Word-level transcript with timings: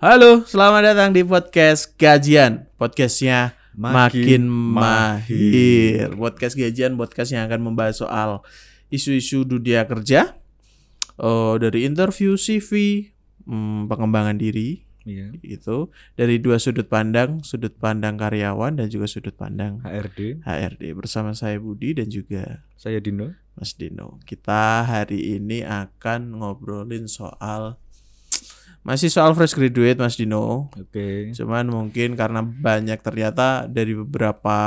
Halo, 0.00 0.48
selamat 0.48 0.80
datang 0.80 1.10
di 1.12 1.20
podcast 1.20 1.92
Gajian. 2.00 2.64
Podcastnya 2.80 3.52
makin, 3.76 4.00
Makin 4.00 4.42
mahir. 4.48 6.08
Podcast 6.16 6.56
Gajian, 6.56 6.96
podcast 6.96 7.36
yang 7.36 7.44
akan 7.44 7.60
membahas 7.60 8.00
soal 8.00 8.40
isu-isu 8.88 9.44
dunia 9.44 9.84
kerja, 9.84 10.40
oh, 11.20 11.60
dari 11.60 11.84
interview 11.84 12.40
CV, 12.40 13.12
hmm, 13.44 13.92
pengembangan 13.92 14.40
diri, 14.40 14.88
Iya. 15.04 15.36
itu 15.44 15.92
dari 16.16 16.40
dua 16.40 16.56
sudut 16.56 16.88
pandang, 16.88 17.44
sudut 17.44 17.76
pandang 17.76 18.16
karyawan 18.16 18.80
dan 18.80 18.88
juga 18.88 19.04
sudut 19.04 19.36
pandang 19.36 19.84
HRD. 19.84 20.44
HRD 20.44 20.96
bersama 20.96 21.36
saya 21.36 21.60
Budi 21.60 21.92
dan 21.96 22.08
juga 22.08 22.64
Saya 22.76 23.04
Dino. 23.04 23.36
Mas 23.52 23.76
Dino. 23.76 24.16
Kita 24.24 24.88
hari 24.88 25.36
ini 25.36 25.60
akan 25.60 26.40
ngobrolin 26.40 27.04
soal 27.04 27.76
masih 28.80 29.12
soal 29.12 29.36
fresh 29.36 29.52
graduate 29.52 30.00
Mas 30.00 30.16
Dino. 30.16 30.72
Oke. 30.72 31.30
Cuman 31.36 31.68
mungkin 31.68 32.16
karena 32.16 32.40
banyak 32.40 33.00
ternyata 33.04 33.68
dari 33.68 33.92
beberapa 33.92 34.58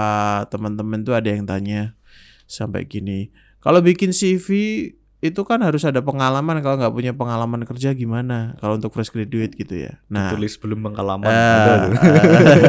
teman-teman 0.54 1.02
tuh 1.02 1.18
ada 1.18 1.30
yang 1.34 1.50
tanya 1.50 1.98
sampai 2.46 2.86
gini. 2.86 3.34
Kalau 3.64 3.82
bikin 3.82 4.14
CV 4.14 4.50
itu 5.24 5.42
kan 5.48 5.64
harus 5.64 5.88
ada 5.88 6.04
pengalaman. 6.04 6.60
Kalau 6.60 6.76
nggak 6.78 6.94
punya 6.94 7.14
pengalaman 7.16 7.64
kerja 7.66 7.96
gimana? 7.96 8.54
Kalau 8.60 8.78
untuk 8.78 8.94
fresh 8.94 9.10
graduate 9.10 9.56
gitu 9.56 9.88
ya. 9.88 9.98
Nah, 10.12 10.36
Tulis 10.36 10.60
belum 10.60 10.84
pengalaman. 10.84 11.32
Ada 11.32 11.74
tuh. 11.74 11.92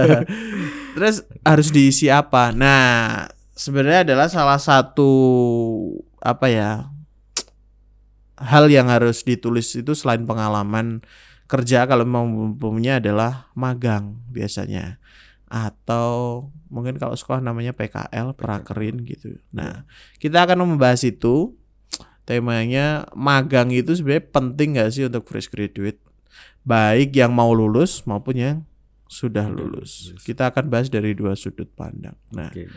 terus 0.95 1.17
harus 1.43 1.69
diisi 1.75 2.07
apa? 2.09 2.55
Nah, 2.55 3.27
sebenarnya 3.59 4.07
adalah 4.07 4.31
salah 4.31 4.63
satu 4.63 5.11
apa 6.25 6.47
ya 6.49 6.71
hal 8.41 8.67
yang 8.67 8.91
harus 8.91 9.23
ditulis 9.23 9.71
itu 9.79 9.95
selain 9.95 10.27
pengalaman 10.27 11.05
kerja 11.55 11.87
kalau 11.87 12.03
mau 12.03 12.27
punya 12.59 12.99
adalah 12.99 13.55
magang 13.55 14.19
biasanya 14.27 14.99
atau 15.55 16.43
mungkin 16.67 16.99
kalau 16.99 17.15
sekolah 17.15 17.39
namanya 17.39 17.71
PKL 17.71 18.35
prakerin 18.35 19.07
gitu. 19.07 19.39
Nah, 19.55 19.87
kita 20.19 20.43
akan 20.43 20.67
membahas 20.67 21.07
itu. 21.07 21.55
Temanya 22.25 23.05
magang 23.13 23.69
itu 23.69 23.93
sebenarnya 24.01 24.25
penting 24.33 24.69
nggak 24.75 24.91
sih 24.97 25.05
untuk 25.05 25.29
fresh 25.29 25.53
graduate? 25.53 26.01
Baik 26.65 27.13
yang 27.13 27.37
mau 27.37 27.53
lulus 27.53 28.01
maupun 28.09 28.35
yang 28.41 28.57
sudah 29.05 29.45
lulus. 29.53 30.09
lulus. 30.09 30.25
Kita 30.25 30.49
akan 30.49 30.73
bahas 30.73 30.89
dari 30.89 31.13
dua 31.13 31.37
sudut 31.37 31.69
pandang. 31.77 32.17
Nah, 32.33 32.49
Oke. 32.49 32.73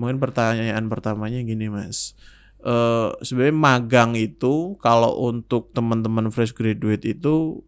mungkin 0.00 0.16
pertanyaan 0.16 0.88
pertamanya 0.88 1.36
gini, 1.44 1.68
Mas. 1.68 2.16
Eh 2.64 3.12
sebenarnya 3.20 3.54
magang 3.60 4.16
itu 4.16 4.80
kalau 4.80 5.20
untuk 5.28 5.68
teman-teman 5.76 6.32
fresh 6.32 6.56
graduate 6.56 7.04
itu 7.04 7.62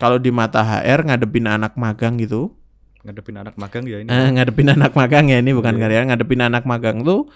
kalau 0.00 0.16
di 0.16 0.32
mata 0.32 0.64
HR 0.64 1.04
ngadepin 1.04 1.44
anak 1.44 1.76
magang 1.76 2.16
gitu, 2.16 2.56
Ngadepin 3.00 3.36
anak 3.36 3.54
magang 3.54 3.84
ya 3.84 3.96
ini. 3.96 4.08
eh, 4.08 4.28
ngadepin 4.30 4.68
anak 4.70 4.92
magang 4.92 5.24
ya 5.26 5.38
ini 5.38 5.52
bukan 5.52 5.72
Iya. 5.72 5.82
karyawan, 5.82 6.06
ngadepin 6.08 6.40
anak 6.42 6.64
magang 6.64 7.00
tuh 7.00 7.28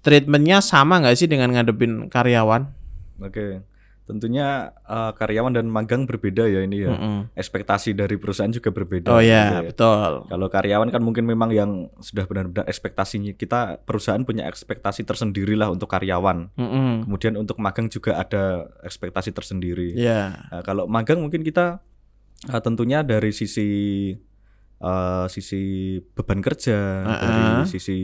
treatmentnya 0.00 0.58
sama 0.58 0.98
nggak 0.98 1.14
sih 1.14 1.26
dengan 1.26 1.50
ngadepin 1.50 2.06
karyawan? 2.08 2.70
Oke. 3.18 3.62
Tentunya 4.04 4.68
eh, 4.84 5.12
karyawan 5.16 5.54
dan 5.54 5.64
magang 5.64 6.04
berbeda 6.04 6.44
ya 6.44 6.60
ini 6.60 6.82
ya. 6.82 6.92
Mm-mm. 6.92 7.32
Ekspektasi 7.32 7.94
dari 7.94 8.20
perusahaan 8.20 8.50
juga 8.50 8.68
berbeda. 8.68 9.08
Oh 9.08 9.16
gitu 9.16 9.32
ya, 9.32 9.64
betul. 9.64 10.28
Kalau 10.28 10.46
karyawan 10.46 10.90
kan 10.90 11.00
mungkin 11.00 11.24
memang 11.24 11.48
yang 11.48 11.70
sudah 11.98 12.26
benar-benar 12.26 12.68
ekspektasinya 12.68 13.32
kita 13.32 13.80
perusahaan 13.80 14.20
punya 14.20 14.44
ekspektasi 14.44 15.02
tersendiri 15.02 15.56
lah 15.56 15.72
untuk 15.72 15.88
karyawan. 15.88 16.52
Mm-mm. 16.52 17.08
Kemudian 17.08 17.32
untuk 17.34 17.56
magang 17.56 17.88
juga 17.88 18.18
ada 18.18 18.66
ekspektasi 18.82 19.32
tersendiri. 19.32 19.96
Ya, 19.96 20.36
Nah, 20.50 20.60
kalau 20.60 20.84
magang 20.84 21.24
mungkin 21.24 21.40
kita 21.40 21.80
uh, 22.50 22.60
tentunya 22.60 23.00
dari 23.04 23.30
sisi 23.30 23.68
uh, 24.80 25.26
sisi 25.28 25.96
beban 26.12 26.40
kerja, 26.44 27.04
Uh-uh. 27.04 27.20
dari 27.20 27.44
sisi 27.68 27.98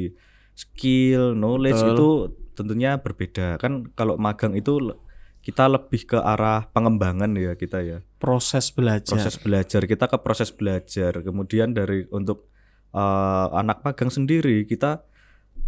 skill, 0.57 1.37
knowledge 1.37 1.81
Betul. 1.81 1.95
itu 1.97 2.09
tentunya 2.57 3.01
berbeda. 3.01 3.57
Kan 3.57 3.89
kalau 3.97 4.21
magang 4.21 4.53
itu 4.53 4.97
kita 5.41 5.73
lebih 5.73 6.05
ke 6.05 6.19
arah 6.21 6.69
pengembangan 6.69 7.33
ya 7.33 7.57
kita 7.57 7.81
ya. 7.81 7.99
proses 8.21 8.69
belajar. 8.77 9.17
Proses 9.17 9.41
belajar 9.41 9.81
kita 9.89 10.05
ke 10.05 10.17
proses 10.21 10.53
belajar. 10.53 11.25
Kemudian 11.25 11.73
dari 11.73 12.05
untuk 12.13 12.53
uh, 12.93 13.49
anak 13.57 13.81
magang 13.81 14.13
sendiri 14.13 14.69
kita 14.69 15.01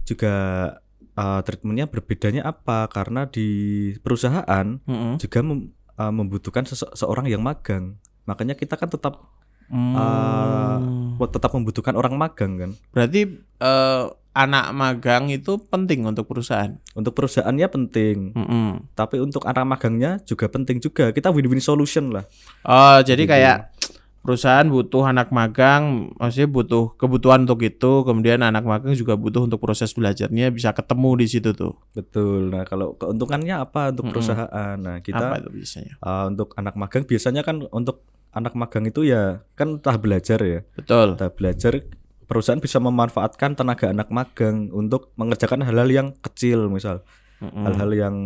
juga 0.04 0.34
uh, 1.16 1.40
treatmentnya 1.40 1.88
berbedanya 1.88 2.44
apa? 2.44 2.84
Karena 2.92 3.24
di 3.24 3.48
perusahaan 4.04 4.76
Mm-mm. 4.84 5.16
juga 5.16 5.40
mem- 5.40 5.72
uh, 5.96 6.12
membutuhkan 6.12 6.68
sese- 6.68 6.92
seorang 6.92 7.24
yang 7.32 7.40
magang. 7.40 7.96
Makanya 8.24 8.54
kita 8.54 8.74
kan 8.74 8.88
tetap 8.88 9.22
Hmm. 9.72 9.96
uh, 11.16 11.26
tetap 11.32 11.48
membutuhkan 11.56 11.96
orang 11.96 12.12
magang 12.20 12.60
kan. 12.60 12.70
Berarti 12.92 13.40
eh, 13.40 14.04
anak 14.32 14.66
magang 14.72 15.32
itu 15.32 15.56
penting 15.56 16.04
untuk 16.04 16.28
perusahaan. 16.28 16.76
Untuk 16.92 17.16
perusahaannya 17.16 17.68
penting, 17.68 18.36
Mm-mm. 18.36 18.92
tapi 18.92 19.16
untuk 19.16 19.48
anak 19.48 19.64
magangnya 19.64 20.20
juga 20.24 20.52
penting 20.52 20.76
juga. 20.76 21.08
Kita 21.08 21.32
win-win 21.32 21.60
solution 21.60 22.12
lah. 22.12 22.24
Oh, 22.68 23.00
jadi 23.00 23.24
Gitu. 23.24 23.32
kayak 23.32 23.56
perusahaan 24.22 24.62
butuh 24.64 25.10
anak 25.10 25.34
magang, 25.34 26.14
maksudnya 26.14 26.46
butuh 26.46 26.94
kebutuhan 26.94 27.42
untuk 27.42 27.60
itu, 27.66 28.06
kemudian 28.06 28.38
anak 28.40 28.62
magang 28.62 28.94
juga 28.94 29.18
butuh 29.18 29.50
untuk 29.50 29.58
proses 29.58 29.90
belajarnya 29.92 30.54
bisa 30.54 30.70
ketemu 30.70 31.10
di 31.18 31.26
situ 31.26 31.50
tuh. 31.52 31.74
Betul. 31.92 32.54
Nah, 32.54 32.62
kalau 32.62 32.94
keuntungannya 32.94 33.58
apa 33.58 33.90
untuk 33.90 34.14
perusahaan? 34.14 34.78
Nah, 34.78 35.02
Apa 35.02 35.04
kita 35.04 35.24
itu 35.42 35.50
biasanya? 35.50 35.92
uh, 36.00 36.24
untuk 36.30 36.54
anak 36.54 36.74
magang 36.78 37.02
biasanya 37.02 37.42
kan 37.42 37.66
untuk 37.74 38.06
anak 38.32 38.54
magang 38.56 38.86
itu 38.88 39.04
ya 39.04 39.42
kan 39.58 39.82
tahap 39.82 40.06
belajar 40.06 40.38
ya. 40.40 40.60
Betul. 40.78 41.18
Tahap 41.18 41.34
belajar 41.36 41.82
perusahaan 42.30 42.62
bisa 42.62 42.80
memanfaatkan 42.80 43.58
tenaga 43.58 43.92
anak 43.92 44.08
magang 44.08 44.72
untuk 44.72 45.12
mengerjakan 45.20 45.66
hal-hal 45.68 45.90
yang 45.90 46.08
kecil 46.24 46.72
misal 46.72 47.04
hal-hal 47.42 47.90
yang 47.90 48.16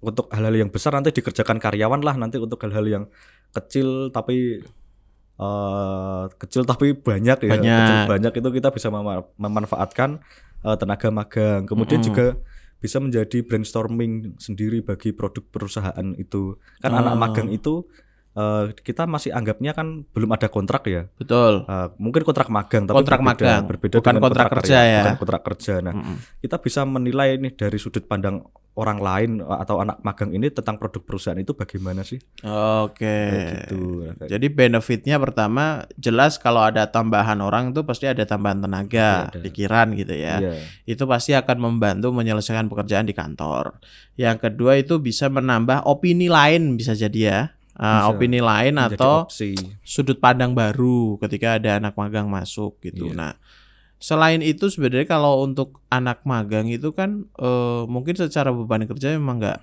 untuk 0.00 0.32
hal-hal 0.32 0.56
yang 0.56 0.72
besar 0.72 0.96
nanti 0.96 1.12
dikerjakan 1.12 1.60
karyawan 1.60 2.00
lah 2.00 2.16
nanti 2.16 2.40
untuk 2.40 2.56
hal-hal 2.64 2.88
yang 2.88 3.04
kecil 3.52 4.08
tapi 4.08 4.64
eh 5.34 6.22
kecil 6.36 6.62
tapi 6.62 6.92
banyak 6.92 7.38
ya 7.40 7.50
Banyak. 7.50 7.78
kecil 7.78 7.98
banyak 8.08 8.32
itu 8.36 8.48
kita 8.52 8.68
bisa 8.70 8.88
mema- 8.88 9.26
memanfaatkan 9.36 10.20
eh, 10.62 10.76
tenaga 10.76 11.08
magang 11.08 11.64
kemudian 11.64 11.98
Mm-mm. 11.98 12.08
juga 12.08 12.26
bisa 12.78 12.98
menjadi 12.98 13.40
brainstorming 13.40 14.34
sendiri 14.36 14.82
bagi 14.82 15.10
produk 15.10 15.42
perusahaan 15.46 16.06
itu 16.16 16.58
kan 16.78 16.92
anak 16.92 17.14
Oh. 17.14 17.18
magang 17.18 17.48
itu 17.48 17.74
eh, 18.32 18.72
kita 18.76 19.04
masih 19.04 19.30
anggapnya 19.30 19.70
kan 19.70 20.04
belum 20.08 20.30
ada 20.30 20.46
kontrak 20.46 20.84
ya 20.86 21.04
Betul. 21.14 21.64
Eh, 21.64 21.88
mungkin 21.96 22.22
kontrak 22.22 22.48
magang 22.48 22.84
tapi 22.84 22.96
Kontrak 22.98 23.18
berbeda, 23.18 23.44
magang, 23.44 23.62
berbeda 23.66 23.94
bukan 23.98 24.10
dengan 24.10 24.24
kontrak 24.24 24.46
kerja 24.52 24.72
karya, 24.74 24.82
ya. 24.84 25.00
bukan 25.00 25.16
kontrak 25.18 25.42
kerja 25.44 25.74
nah 25.80 25.94
Mm-mm. 25.94 26.16
kita 26.38 26.56
bisa 26.58 26.80
menilai 26.84 27.36
nih 27.36 27.52
dari 27.52 27.76
sudut 27.76 28.04
pandang 28.04 28.40
orang 28.72 29.04
lain 29.04 29.30
uh, 29.44 29.60
atau 29.60 29.84
anak 29.84 30.00
magang 30.00 30.32
ini 30.32 30.48
tentang 30.48 30.80
produk 30.80 31.04
perusahaan 31.04 31.36
itu 31.36 31.52
bagaimana 31.52 32.00
sih? 32.00 32.16
Oke. 32.40 33.04
Kayak 33.04 33.48
gitu. 33.68 33.80
Kayak- 34.16 34.30
Jadi 34.32 34.46
benefitnya 34.48 35.16
pertama 35.20 35.84
jelas 36.00 36.40
kalau 36.40 36.64
ada 36.64 36.88
tambahan 36.88 37.36
orang 37.44 37.76
itu 37.76 37.84
pasti 37.84 38.08
ada 38.08 38.24
tambahan 38.24 38.64
tenaga, 38.64 39.28
Ada. 39.28 39.44
pikiran 39.44 39.92
gitu 39.92 40.14
ya. 40.16 40.36
Iya. 40.40 40.54
itu 40.88 41.04
pasti 41.04 41.36
akan 41.36 41.56
membantu 41.60 42.10
menyelesaikan 42.10 42.72
pekerjaan 42.72 43.04
di 43.04 43.12
kantor. 43.12 43.76
Yang 44.16 44.48
kedua 44.48 44.80
itu 44.80 44.96
bisa 44.98 45.28
menambah 45.28 45.84
opini 45.84 46.32
lain 46.32 46.76
bisa 46.76 46.96
jadi 46.96 47.20
ya. 47.20 47.40
Uh, 47.72 47.88
Bisa. 47.88 48.08
opini 48.12 48.40
lain 48.44 48.76
atau 48.76 49.24
opsi. 49.24 49.56
sudut 49.80 50.20
pandang 50.20 50.52
baru 50.52 51.16
ketika 51.16 51.56
ada 51.56 51.80
anak 51.80 51.96
magang 51.96 52.28
masuk 52.28 52.76
gitu. 52.84 53.08
Iya. 53.08 53.16
Nah, 53.16 53.32
selain 54.02 54.42
itu 54.42 54.66
sebenarnya 54.66 55.06
kalau 55.06 55.46
untuk 55.46 55.78
anak 55.88 56.26
magang 56.26 56.66
itu 56.66 56.90
kan 56.90 57.30
eh, 57.38 57.82
mungkin 57.86 58.18
secara 58.18 58.50
beban 58.50 58.82
kerja 58.84 59.14
memang 59.14 59.38
nggak 59.38 59.60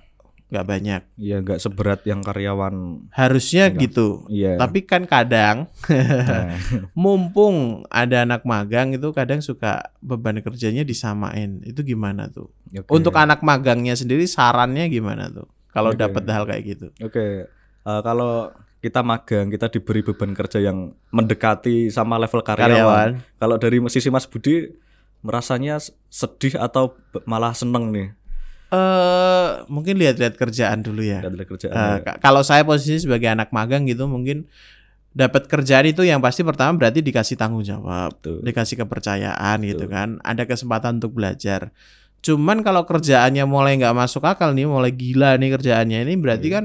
nggak 0.50 0.66
banyak. 0.66 1.02
Iya 1.14 1.36
nggak 1.46 1.62
seberat 1.62 2.02
yang 2.10 2.26
karyawan. 2.26 3.06
Harusnya 3.14 3.70
Enggak. 3.70 3.80
gitu. 3.86 4.26
Iya. 4.26 4.58
Tapi 4.58 4.82
kan 4.82 5.06
kadang 5.06 5.70
Nah, 5.86 6.58
mumpung 6.98 7.86
ada 7.86 8.26
anak 8.26 8.42
magang 8.42 8.90
itu 8.90 9.14
kadang 9.14 9.38
suka 9.38 9.94
beban 10.02 10.42
kerjanya 10.42 10.82
disamain. 10.82 11.62
Itu 11.62 11.86
gimana 11.86 12.26
tuh? 12.26 12.50
oke. 12.66 12.90
Untuk 12.90 13.14
anak 13.14 13.46
magangnya 13.46 13.94
sendiri 13.94 14.26
sarannya 14.26 14.90
gimana 14.90 15.30
tuh? 15.30 15.46
Kalau 15.70 15.94
Oke. 15.94 16.02
dapat 16.02 16.26
hal 16.26 16.42
kayak 16.50 16.64
gitu. 16.66 16.86
Oke. 16.98 17.46
Eh, 17.86 18.00
kalau 18.02 18.50
kita 18.80 19.00
magang 19.00 19.48
kita 19.48 19.68
diberi 19.68 20.00
beban 20.00 20.32
kerja 20.32 20.58
yang 20.58 20.92
mendekati 21.10 21.88
sama 21.88 22.16
level 22.16 22.40
karyawan. 22.40 22.68
Karyawan. 22.72 23.10
Kalau 23.36 23.56
dari 23.56 23.76
sisi 23.86 24.08
Mas 24.08 24.24
Budi 24.24 24.72
merasanya 25.20 25.76
sedih 26.08 26.56
atau 26.56 26.96
malah 27.24 27.52
seneng 27.52 27.92
nih 27.92 28.08
Eh 28.70 29.48
mungkin 29.66 29.98
lihat-lihat 29.98 30.38
kerjaan 30.38 30.80
dulu 30.80 31.02
ya. 31.02 31.18
dari 31.20 31.42
kerjaan? 31.42 31.74
Eh, 31.74 31.98
ka- 32.00 32.18
kalau 32.22 32.40
saya 32.40 32.62
posisi 32.62 33.02
sebagai 33.02 33.26
anak 33.26 33.50
magang 33.50 33.82
gitu 33.82 34.06
mungkin 34.06 34.46
dapat 35.10 35.50
kerjaan 35.50 35.90
itu 35.90 36.06
yang 36.06 36.22
pasti 36.22 36.46
pertama 36.46 36.78
berarti 36.78 37.02
dikasih 37.02 37.34
tanggung 37.34 37.66
jawab, 37.66 38.14
Betul. 38.14 38.46
dikasih 38.46 38.78
kepercayaan 38.78 39.58
gitu 39.66 39.90
Betul. 39.90 39.92
kan, 39.92 40.08
ada 40.22 40.46
kesempatan 40.46 41.02
untuk 41.02 41.18
belajar. 41.18 41.74
Cuman 42.22 42.62
kalau 42.62 42.86
kerjaannya 42.86 43.42
mulai 43.42 43.74
nggak 43.74 43.90
masuk 43.90 44.22
akal 44.22 44.54
nih, 44.54 44.70
mulai 44.70 44.94
gila 44.94 45.34
nih 45.34 45.50
kerjaannya 45.50 46.06
ini 46.06 46.14
berarti 46.14 46.46
Iya. 46.46 46.54
kan 46.54 46.64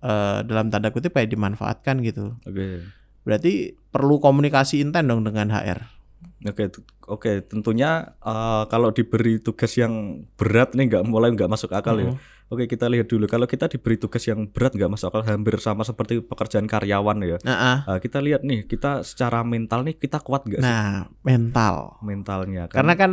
eh, 0.00 0.38
dalam 0.46 0.68
tanda 0.68 0.90
kutip 0.90 1.14
kayak 1.14 1.30
dimanfaatkan 1.30 2.00
gitu. 2.02 2.34
Oke. 2.44 2.84
Berarti 3.22 3.76
perlu 3.92 4.18
komunikasi 4.18 4.80
intens 4.80 5.04
dong 5.04 5.22
dengan 5.26 5.52
HR. 5.52 5.98
Oke, 6.46 6.70
tu- 6.70 6.86
oke. 7.06 7.46
Tentunya 7.50 8.14
eh, 8.18 8.62
kalau 8.70 8.94
diberi 8.94 9.42
tugas 9.42 9.74
yang 9.74 10.24
berat 10.38 10.74
nih 10.74 10.86
nggak 10.90 11.04
mulai 11.06 11.34
nggak 11.34 11.50
masuk 11.50 11.74
akal 11.74 11.98
ya. 11.98 12.14
Oke, 12.48 12.64
kita 12.64 12.88
lihat 12.88 13.12
dulu. 13.12 13.28
Kalau 13.28 13.44
kita 13.44 13.68
diberi 13.68 14.00
tugas 14.00 14.24
yang 14.24 14.48
berat 14.48 14.72
nggak 14.72 14.88
masuk 14.88 15.12
akal, 15.12 15.20
hampir 15.20 15.60
sama 15.60 15.84
seperti 15.84 16.24
pekerjaan 16.24 16.64
karyawan 16.64 17.20
ya. 17.20 17.36
Nah, 17.44 17.56
ah. 17.60 17.78
Eh, 17.92 17.98
kita 18.00 18.24
lihat 18.24 18.40
nih, 18.40 18.64
kita 18.64 19.04
secara 19.04 19.44
mental 19.44 19.84
nih 19.84 20.00
kita 20.00 20.24
kuat 20.24 20.48
nggak 20.48 20.64
sih 20.64 20.64
nah 20.64 21.04
mental. 21.20 22.00
mentalnya? 22.00 22.64
Kan? 22.72 22.76
Karena 22.80 22.94
kan 22.96 23.10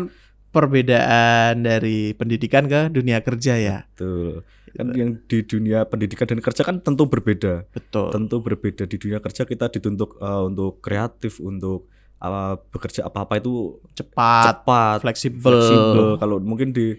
perbedaan 0.56 1.60
dari 1.60 2.16
pendidikan 2.16 2.72
ke 2.72 2.88
dunia 2.88 3.19
kerja 3.19 3.60
ya. 3.60 3.78
Betul. 3.92 4.48
Kan 4.75 4.92
yang 4.96 5.19
di 5.28 5.44
dunia 5.44 5.84
pendidikan 5.84 6.28
dan 6.28 6.40
kerja 6.40 6.63
kan 6.63 6.80
tentu 6.80 7.04
berbeda. 7.07 7.68
Betul. 7.75 8.16
Tentu 8.16 8.40
berbeda 8.40 8.88
di 8.88 8.96
dunia 8.96 9.19
kerja 9.19 9.44
kita 9.44 9.68
dituntut 9.68 10.16
eh, 10.19 10.42
untuk 10.48 10.80
kreatif, 10.80 11.44
untuk 11.44 11.92
eh, 12.19 12.56
bekerja 12.72 13.12
apa-apa 13.12 13.44
itu 13.44 13.84
Cepat, 13.92 14.63
cepat, 14.63 14.98
fleksibel. 15.04 15.44
fleksibel. 15.52 16.07
Kalau 16.16 16.40
mungkin 16.40 16.72
di 16.72 16.96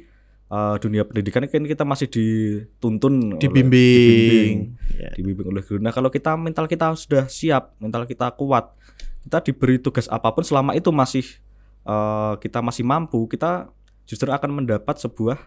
uh, 0.51 0.77
dunia 0.79 1.03
pendidikan 1.07 1.45
kan 1.47 1.65
kita 1.67 1.83
masih 1.83 2.09
dituntun 2.11 3.35
oleh- 3.35 3.41
dibimbing. 3.41 4.79
Ya. 4.97 5.11
dibimbing 5.15 5.47
oleh 5.53 5.63
guru. 5.63 5.79
Nah, 5.83 5.93
kalau 5.93 6.09
kita 6.09 6.35
mental 6.39 6.65
kita 6.71 6.95
sudah 6.97 7.27
siap, 7.29 7.77
mental 7.83 8.07
kita 8.07 8.33
kuat, 8.35 8.73
kita 9.27 9.43
diberi 9.43 9.77
tugas 9.83 10.07
apa 10.09 10.31
pun 10.33 10.47
selama 10.47 10.73
itu 10.73 10.89
masih 10.95 11.27
uh, 11.87 12.35
kita 12.43 12.59
masih 12.61 12.83
mampu, 12.83 13.25
kita 13.31 13.71
justru 14.05 14.29
akan 14.31 14.63
mendapat 14.63 14.99
sebuah 14.99 15.39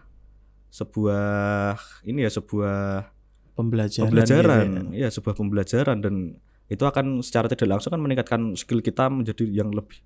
sebuah 0.70 1.76
ini 2.06 2.24
ya 2.24 2.30
sebuah 2.30 3.10
Pembelajaran. 3.58 4.08
pembelajaran, 4.08 4.64
gitu 4.64 4.80
ya. 4.96 5.00
ya 5.04 5.08
sebuah 5.12 5.34
pembelajaran 5.36 5.96
dan 6.00 6.14
itu 6.70 6.84
akan 6.86 7.20
secara 7.20 7.50
tidak 7.50 7.76
langsung 7.76 7.92
kan 7.92 8.00
meningkatkan 8.00 8.40
skill 8.56 8.80
kita 8.80 9.10
menjadi 9.10 9.44
yang 9.50 9.74
lebih, 9.74 10.00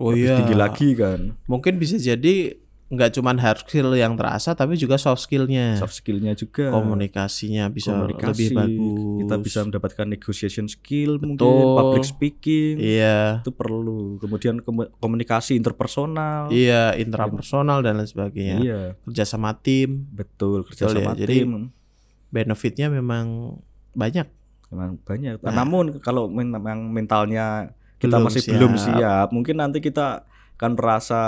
Oh 0.00 0.10
lebih 0.10 0.26
iya. 0.26 0.36
tinggi 0.42 0.56
lagi 0.56 0.88
kan. 0.96 1.36
Mungkin 1.46 1.76
bisa 1.76 2.00
jadi 2.00 2.56
nggak 2.86 3.10
cuman 3.12 3.36
hard 3.36 3.60
skill 3.60 3.90
yang 3.92 4.14
terasa 4.14 4.54
tapi 4.54 4.74
juga 4.74 4.94
soft 4.94 5.18
skillnya. 5.20 5.74
Soft 5.74 5.96
skillnya 5.96 6.32
juga. 6.32 6.70
Komunikasinya 6.70 7.66
bisa 7.66 7.90
komunikasi, 7.90 8.30
lebih 8.30 8.48
bagus. 8.52 9.18
kita 9.18 9.34
bisa 9.40 9.58
mendapatkan 9.60 10.06
negotiation 10.06 10.66
skill 10.66 11.18
mungkin 11.18 11.34
Betul. 11.36 11.74
public 11.74 12.04
speaking 12.04 12.78
Iya. 12.78 13.42
itu 13.42 13.50
perlu 13.50 14.16
kemudian 14.16 14.62
komu- 14.62 14.86
komunikasi 14.96 15.54
interpersonal 15.54 16.46
Iya, 16.48 16.94
intrapersonal 16.94 17.82
dan 17.82 17.98
lain 17.98 18.06
sebagainya. 18.06 18.56
Iya, 18.56 18.80
Kerja 19.02 19.24
sama 19.24 19.50
tim, 19.56 20.06
betul 20.08 20.62
kerja 20.62 20.86
Betul 20.86 20.96
ya, 20.96 21.02
sama 21.02 21.14
jadi- 21.16 21.42
tim 21.42 21.50
benefitnya 22.28 22.86
memang 22.86 23.58
banyak. 23.92 24.30
memang 24.66 24.98
banyak 25.00 25.38
Nah. 25.40 25.54
namun 25.56 25.98
kalau 25.98 26.26
memang 26.26 26.58
mentalnya 26.86 27.70
kita 27.96 28.18
Belum 28.18 28.26
masih 28.26 28.42
siap. 28.42 28.54
belum 28.58 28.74
siap 28.76 29.28
mungkin 29.30 29.56
nanti 29.56 29.78
kita 29.78 30.26
akan 30.54 30.74
merasa 30.74 31.22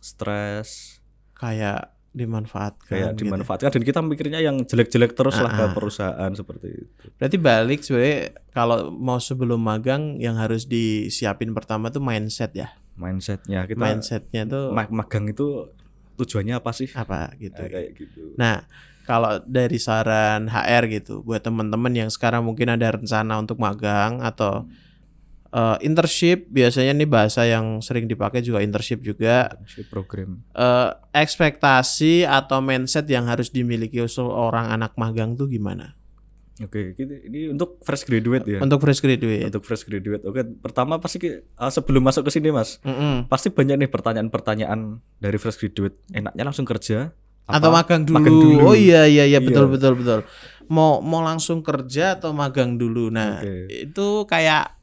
stres 0.00 0.98
Kayak 1.32 1.94
dimanfaatkan. 2.10 2.90
kayak 2.90 3.08
gitu. 3.12 3.22
dimanfaatkan 3.22 3.70
dan 3.70 3.82
kita 3.82 4.00
mikirnya 4.00 4.40
yang 4.40 4.60
jelek-jelek 4.60 5.14
terus 5.14 5.38
lah 5.38 5.46
ke 5.48 5.56
Ah, 5.56 5.64
ah. 5.64 5.72
perusahaan 5.72 6.32
seperti 6.32 6.66
itu 6.74 7.06
Berarti 7.14 7.36
balik 7.38 7.80
sebenarnya 7.80 8.18
kalau 8.50 8.90
mau 8.90 9.16
sebelum 9.16 9.56
magang 9.56 10.18
yang 10.18 10.34
harus 10.34 10.66
disiapin 10.66 11.52
pertama 11.52 11.86
tuh 11.88 12.00
mindset 12.00 12.50
ya. 12.52 12.74
mindsetnya 12.92 13.64
kita 13.64 13.78
Mindsetnya 13.78 14.42
tuh 14.44 14.64
ma- 14.70 14.90
magang 14.90 15.24
itu 15.24 15.70
tujuannya 16.16 16.52
apa 16.54 16.70
sih 16.70 16.90
apa 16.90 17.32
gitu. 17.36 17.56
Nah, 17.56 17.70
kayak 17.70 17.90
gitu 17.94 18.20
Nah, 18.34 18.66
kalau 19.02 19.40
dari 19.40 19.78
saran 19.78 20.46
HR 20.46 20.84
gitu 20.92 21.22
buat 21.22 21.40
teman-teman 21.40 21.94
yang 21.94 22.10
sekarang 22.10 22.42
mungkin 22.42 22.68
ada 22.68 22.90
rencana 22.90 23.38
untuk 23.38 23.56
magang 23.56 24.20
atau 24.20 24.66
eh, 25.50 25.76
internship 25.80 26.46
biasanya 26.46 26.94
nih 26.94 27.06
bahasa 27.06 27.42
yang 27.42 27.78
sering 27.78 28.06
dipakai 28.06 28.40
juga 28.40 28.60
internship 28.60 29.00
juga 29.00 29.50
Si 29.66 29.82
program 29.84 30.42
eh, 30.50 30.90
ekspektasi 31.12 32.22
atau 32.22 32.60
mindset 32.60 33.06
yang 33.06 33.26
harus 33.26 33.48
dimiliki 33.48 33.98
seorang 34.02 34.70
anak 34.70 34.94
magang 34.94 35.34
tuh 35.34 35.46
gimana? 35.46 35.94
Oke, 36.60 36.92
gitu. 36.92 37.08
ini 37.24 37.48
untuk 37.48 37.80
fresh 37.80 38.04
graduate 38.04 38.44
ya. 38.44 38.60
Untuk 38.60 38.84
fresh 38.84 39.00
graduate. 39.00 39.48
Untuk 39.48 39.64
fresh 39.64 39.80
graduate. 39.80 40.20
Oke, 40.22 40.44
pertama 40.60 41.00
pasti 41.00 41.16
uh, 41.32 41.72
sebelum 41.72 42.04
masuk 42.04 42.28
ke 42.28 42.36
sini, 42.36 42.52
Mas, 42.52 42.76
Mm-mm. 42.84 43.24
pasti 43.26 43.48
banyak 43.48 43.80
nih 43.80 43.88
pertanyaan-pertanyaan 43.88 45.00
dari 45.16 45.40
fresh 45.40 45.56
graduate. 45.56 45.96
Enaknya 46.12 46.44
langsung 46.44 46.68
kerja 46.68 47.16
apa 47.48 47.56
Atau 47.56 47.72
magang 47.72 48.04
dulu. 48.04 48.16
magang 48.20 48.36
dulu? 48.36 48.60
Oh 48.62 48.76
iya 48.76 49.08
iya 49.08 49.24
iya 49.24 49.40
betul 49.40 49.66
Iya. 49.66 49.72
betul 49.72 49.92
betul. 49.96 50.20
Mau 50.68 51.00
mau 51.00 51.24
langsung 51.24 51.64
kerja 51.64 52.20
atau 52.20 52.30
magang 52.30 52.76
dulu. 52.76 53.08
Nah, 53.08 53.40
Oke. 53.40 53.88
itu 53.88 54.06
kayak 54.28 54.76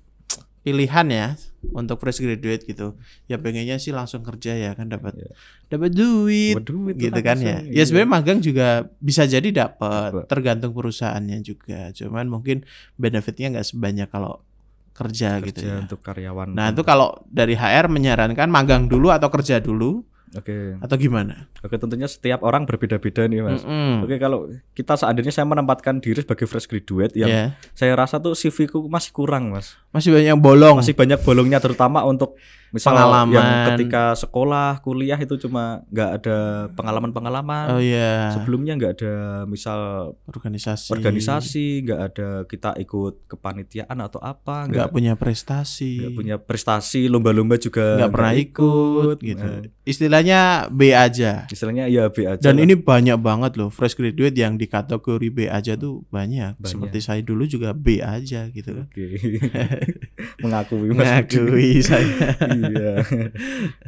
pilihan 0.68 1.08
ya 1.08 1.28
untuk 1.72 1.96
fresh 2.04 2.19
graduate 2.19 2.68
gitu. 2.68 3.00
Ya 3.31 3.40
pengennya 3.40 3.80
sih 3.80 3.96
langsung 3.96 4.19
kerja 4.19 4.52
ya 4.52 4.75
kan 4.75 4.92
dapat 4.92 5.16
Iya. 5.16 5.31
dapat 5.72 5.92
duit 5.96 6.56
duit 6.68 6.96
gitu 7.00 7.19
kan 7.24 7.40
ya. 7.40 7.64
Ya 7.64 7.72
iya. 7.72 7.84
sebenarnya 7.88 8.12
magang 8.12 8.40
juga 8.44 8.92
bisa 9.00 9.24
jadi 9.24 9.48
Dapat. 9.48 10.28
tergantung 10.28 10.75
perusahaannya 10.75 11.40
juga. 11.40 11.96
Cuman 11.96 12.28
mungkin 12.28 12.68
benefitnya 13.00 13.56
nggak 13.56 13.68
sebanyak 13.72 14.12
kalau 14.12 14.44
kerja, 14.92 15.40
gitu 15.46 15.62
kerja 15.62 15.69
ya. 15.72 15.78
untuk 15.86 16.00
karyawan. 16.02 16.58
Nah, 16.58 16.74
itu 16.74 16.81
kalau 16.81 17.22
dari 17.30 17.54
HR 17.54 17.86
menyarankan 17.86 18.50
magang 18.50 18.90
dulu 18.90 19.14
atau 19.14 19.30
kerja 19.30 19.62
dulu 19.62 20.02
Oke. 20.34 20.76
atau 20.78 20.96
gimana? 20.96 21.48
Oke, 21.60 21.76
tentunya 21.76 22.04
setiap 22.04 22.42
orang 22.42 22.64
berbeda-beda 22.64 23.24
nih, 23.26 23.40
Mas. 23.40 23.64
Mm-mm. 23.64 24.02
Misal 24.02 24.04
Oke, 24.04 24.16
kalau 24.18 24.40
kita 24.74 24.94
seandainya 24.94 25.32
saya 25.32 25.46
menempatkan 25.46 26.04
diri 26.04 26.20
sebagai 26.20 26.44
fresh 26.44 26.68
graduate 26.68 27.16
yang 27.16 27.30
Ya. 27.30 27.44
saya 27.72 27.96
rasa 27.96 28.18
tuh 28.18 28.34
CV 28.34 28.68
ku 28.68 28.88
masih 28.88 29.12
kurang, 29.12 29.56
Mas. 29.56 29.80
Masih 29.90 30.12
banyak 30.12 30.28
yang 30.28 30.42
bolong. 30.42 30.78
Masih 30.78 30.92
banyak 30.94 31.20
bolongnya 31.22 31.58
terutama 31.58 32.04
untuk 32.04 32.36
misal 32.69 32.94
Pengalaman. 32.94 33.34
yang 33.34 33.50
ketika 33.74 34.12
sekolah, 34.14 34.84
kuliah 34.84 35.16
itu 35.16 35.40
cuma 35.40 35.88
nggak 35.88 36.10
ada 36.22 36.38
pengalaman-pengalaman. 36.75 37.66
Oh 37.72 37.81
iya. 37.81 38.36
Sebelumnya 38.36 38.75
nggak 38.75 38.94
ada 39.00 39.14
misal 39.48 39.80
organisasi. 40.28 40.92
organisasi, 40.92 41.88
nggak 41.88 42.02
ada 42.12 42.30
kita 42.44 42.75
ikut 42.78 43.28
kepanitiaan 43.28 43.98
atau 44.04 44.19
apa, 44.19 44.68
nggak 44.68 44.92
punya 44.92 45.16
prestasi. 45.16 46.04
nggak 46.04 46.16
punya 46.16 46.36
prestasi, 46.38 47.08
lomba-lomba 47.08 47.56
juga 47.56 47.98
nggak 48.04 48.12
pernah 48.12 48.34
ikut 48.36 49.18
gitu. 49.24 49.48
Nah, 49.48 49.64
Istilahnya 49.88 50.68
B 50.68 50.92
aja. 50.92 51.48
istilahnya 51.48 51.88
ya 51.88 52.12
B 52.12 52.28
aja. 52.28 52.44
Dan 52.44 52.59
lah. 52.59 52.64
ini 52.68 52.76
banyak 52.76 53.16
banget 53.24 53.56
loh 53.56 53.71
fresh 53.71 53.95
graduate 53.95 54.36
yang 54.36 54.59
di 54.59 54.68
kategori 54.68 55.28
B 55.31 55.47
aja 55.47 55.80
tuh 55.80 56.04
banyak. 56.12 56.59
Banyak. 56.59 56.68
Seperti 56.68 57.00
saya 57.00 57.24
dulu 57.24 57.47
juga 57.47 57.71
B 57.71 58.04
aja 58.04 58.52
gitu 58.52 58.83
kan. 58.83 58.86
Oke. 58.92 59.07
Mengakui 60.42 60.90
Mas. 60.92 60.97
Mengakui 60.97 61.80
saya. 61.80 62.33
iya. 62.50 62.94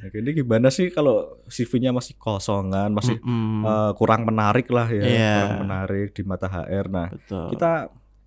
Oke, 0.05 0.17
ini 0.21 0.31
gimana 0.33 0.69
sih 0.69 0.93
kalau 0.93 1.41
CV-nya 1.49 1.89
masih 1.89 2.13
kosongan, 2.15 2.93
masih 2.93 3.17
Mm-mm, 3.19 3.65
eh, 3.65 3.91
kurang 3.97 4.23
menarik 4.23 4.69
lah 4.69 4.85
ya, 4.87 5.01
Iya. 5.01 5.33
kurang 5.41 5.57
menarik 5.65 6.09
di 6.13 6.21
mata 6.21 6.45
HR. 6.45 6.85
Nah, 6.87 7.07
betul. 7.09 7.45
kita 7.53 7.71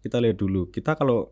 kita 0.02 0.16
lihat 0.18 0.36
dulu. 0.36 0.66
Kita 0.68 0.98
kalau 0.98 1.30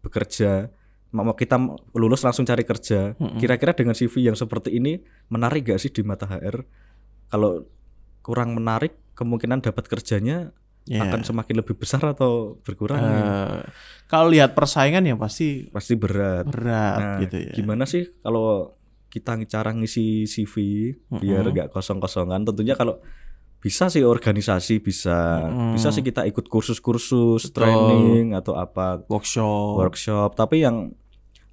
bekerja 0.00 0.72
mau 1.12 1.32
kita 1.32 1.56
lulus 1.92 2.20
langsung 2.20 2.44
cari 2.44 2.64
kerja, 2.64 3.16
Mm-mm. 3.16 3.40
kira-kira 3.40 3.72
dengan 3.72 3.92
CV 3.92 4.28
yang 4.28 4.36
seperti 4.36 4.72
ini 4.72 5.00
menarik 5.28 5.64
gak 5.68 5.80
sih 5.80 5.92
di 5.92 6.00
mata 6.00 6.28
HR? 6.28 6.64
Kalau 7.28 7.64
kurang 8.20 8.52
menarik, 8.52 8.92
kemungkinan 9.14 9.64
dapat 9.64 9.86
kerjanya 9.86 10.52
Ya. 10.86 11.02
akan 11.02 11.26
semakin 11.26 11.66
lebih 11.66 11.74
besar 11.74 11.98
atau 12.06 12.62
berkurang? 12.62 13.02
nih? 13.02 13.18
Eh, 13.18 13.58
kalau 14.06 14.30
lihat 14.30 14.54
persaingan 14.54 15.02
ya 15.02 15.18
pasti 15.18 15.66
Pasti 15.68 15.98
berat. 15.98 16.46
berat 16.46 16.98
Nah, 17.02 17.18
gitu 17.26 17.36
ya. 17.42 17.52
Gimana 17.52 17.82
sih 17.84 18.06
kalau 18.22 18.78
kita 19.10 19.34
cara 19.50 19.74
ngisi 19.74 20.30
CV 20.30 20.54
biar 21.18 21.42
Mm-mm. 21.42 21.54
nggak 21.54 21.68
kosong-kosongan? 21.74 22.46
Tentunya 22.46 22.78
kalau 22.78 23.02
bisa 23.58 23.90
sih 23.90 24.06
organisasi 24.06 24.78
bisa, 24.78 25.42
bisa 25.74 25.90
sih 25.90 26.06
kita 26.06 26.22
ikut 26.22 26.46
kursus-kursus, 26.46 27.50
training 27.50 28.30
atau 28.38 28.54
apa 28.54 29.02
Workshop. 29.10 29.82
workshop. 29.82 30.30
Tapi 30.38 30.62
yang 30.62 30.94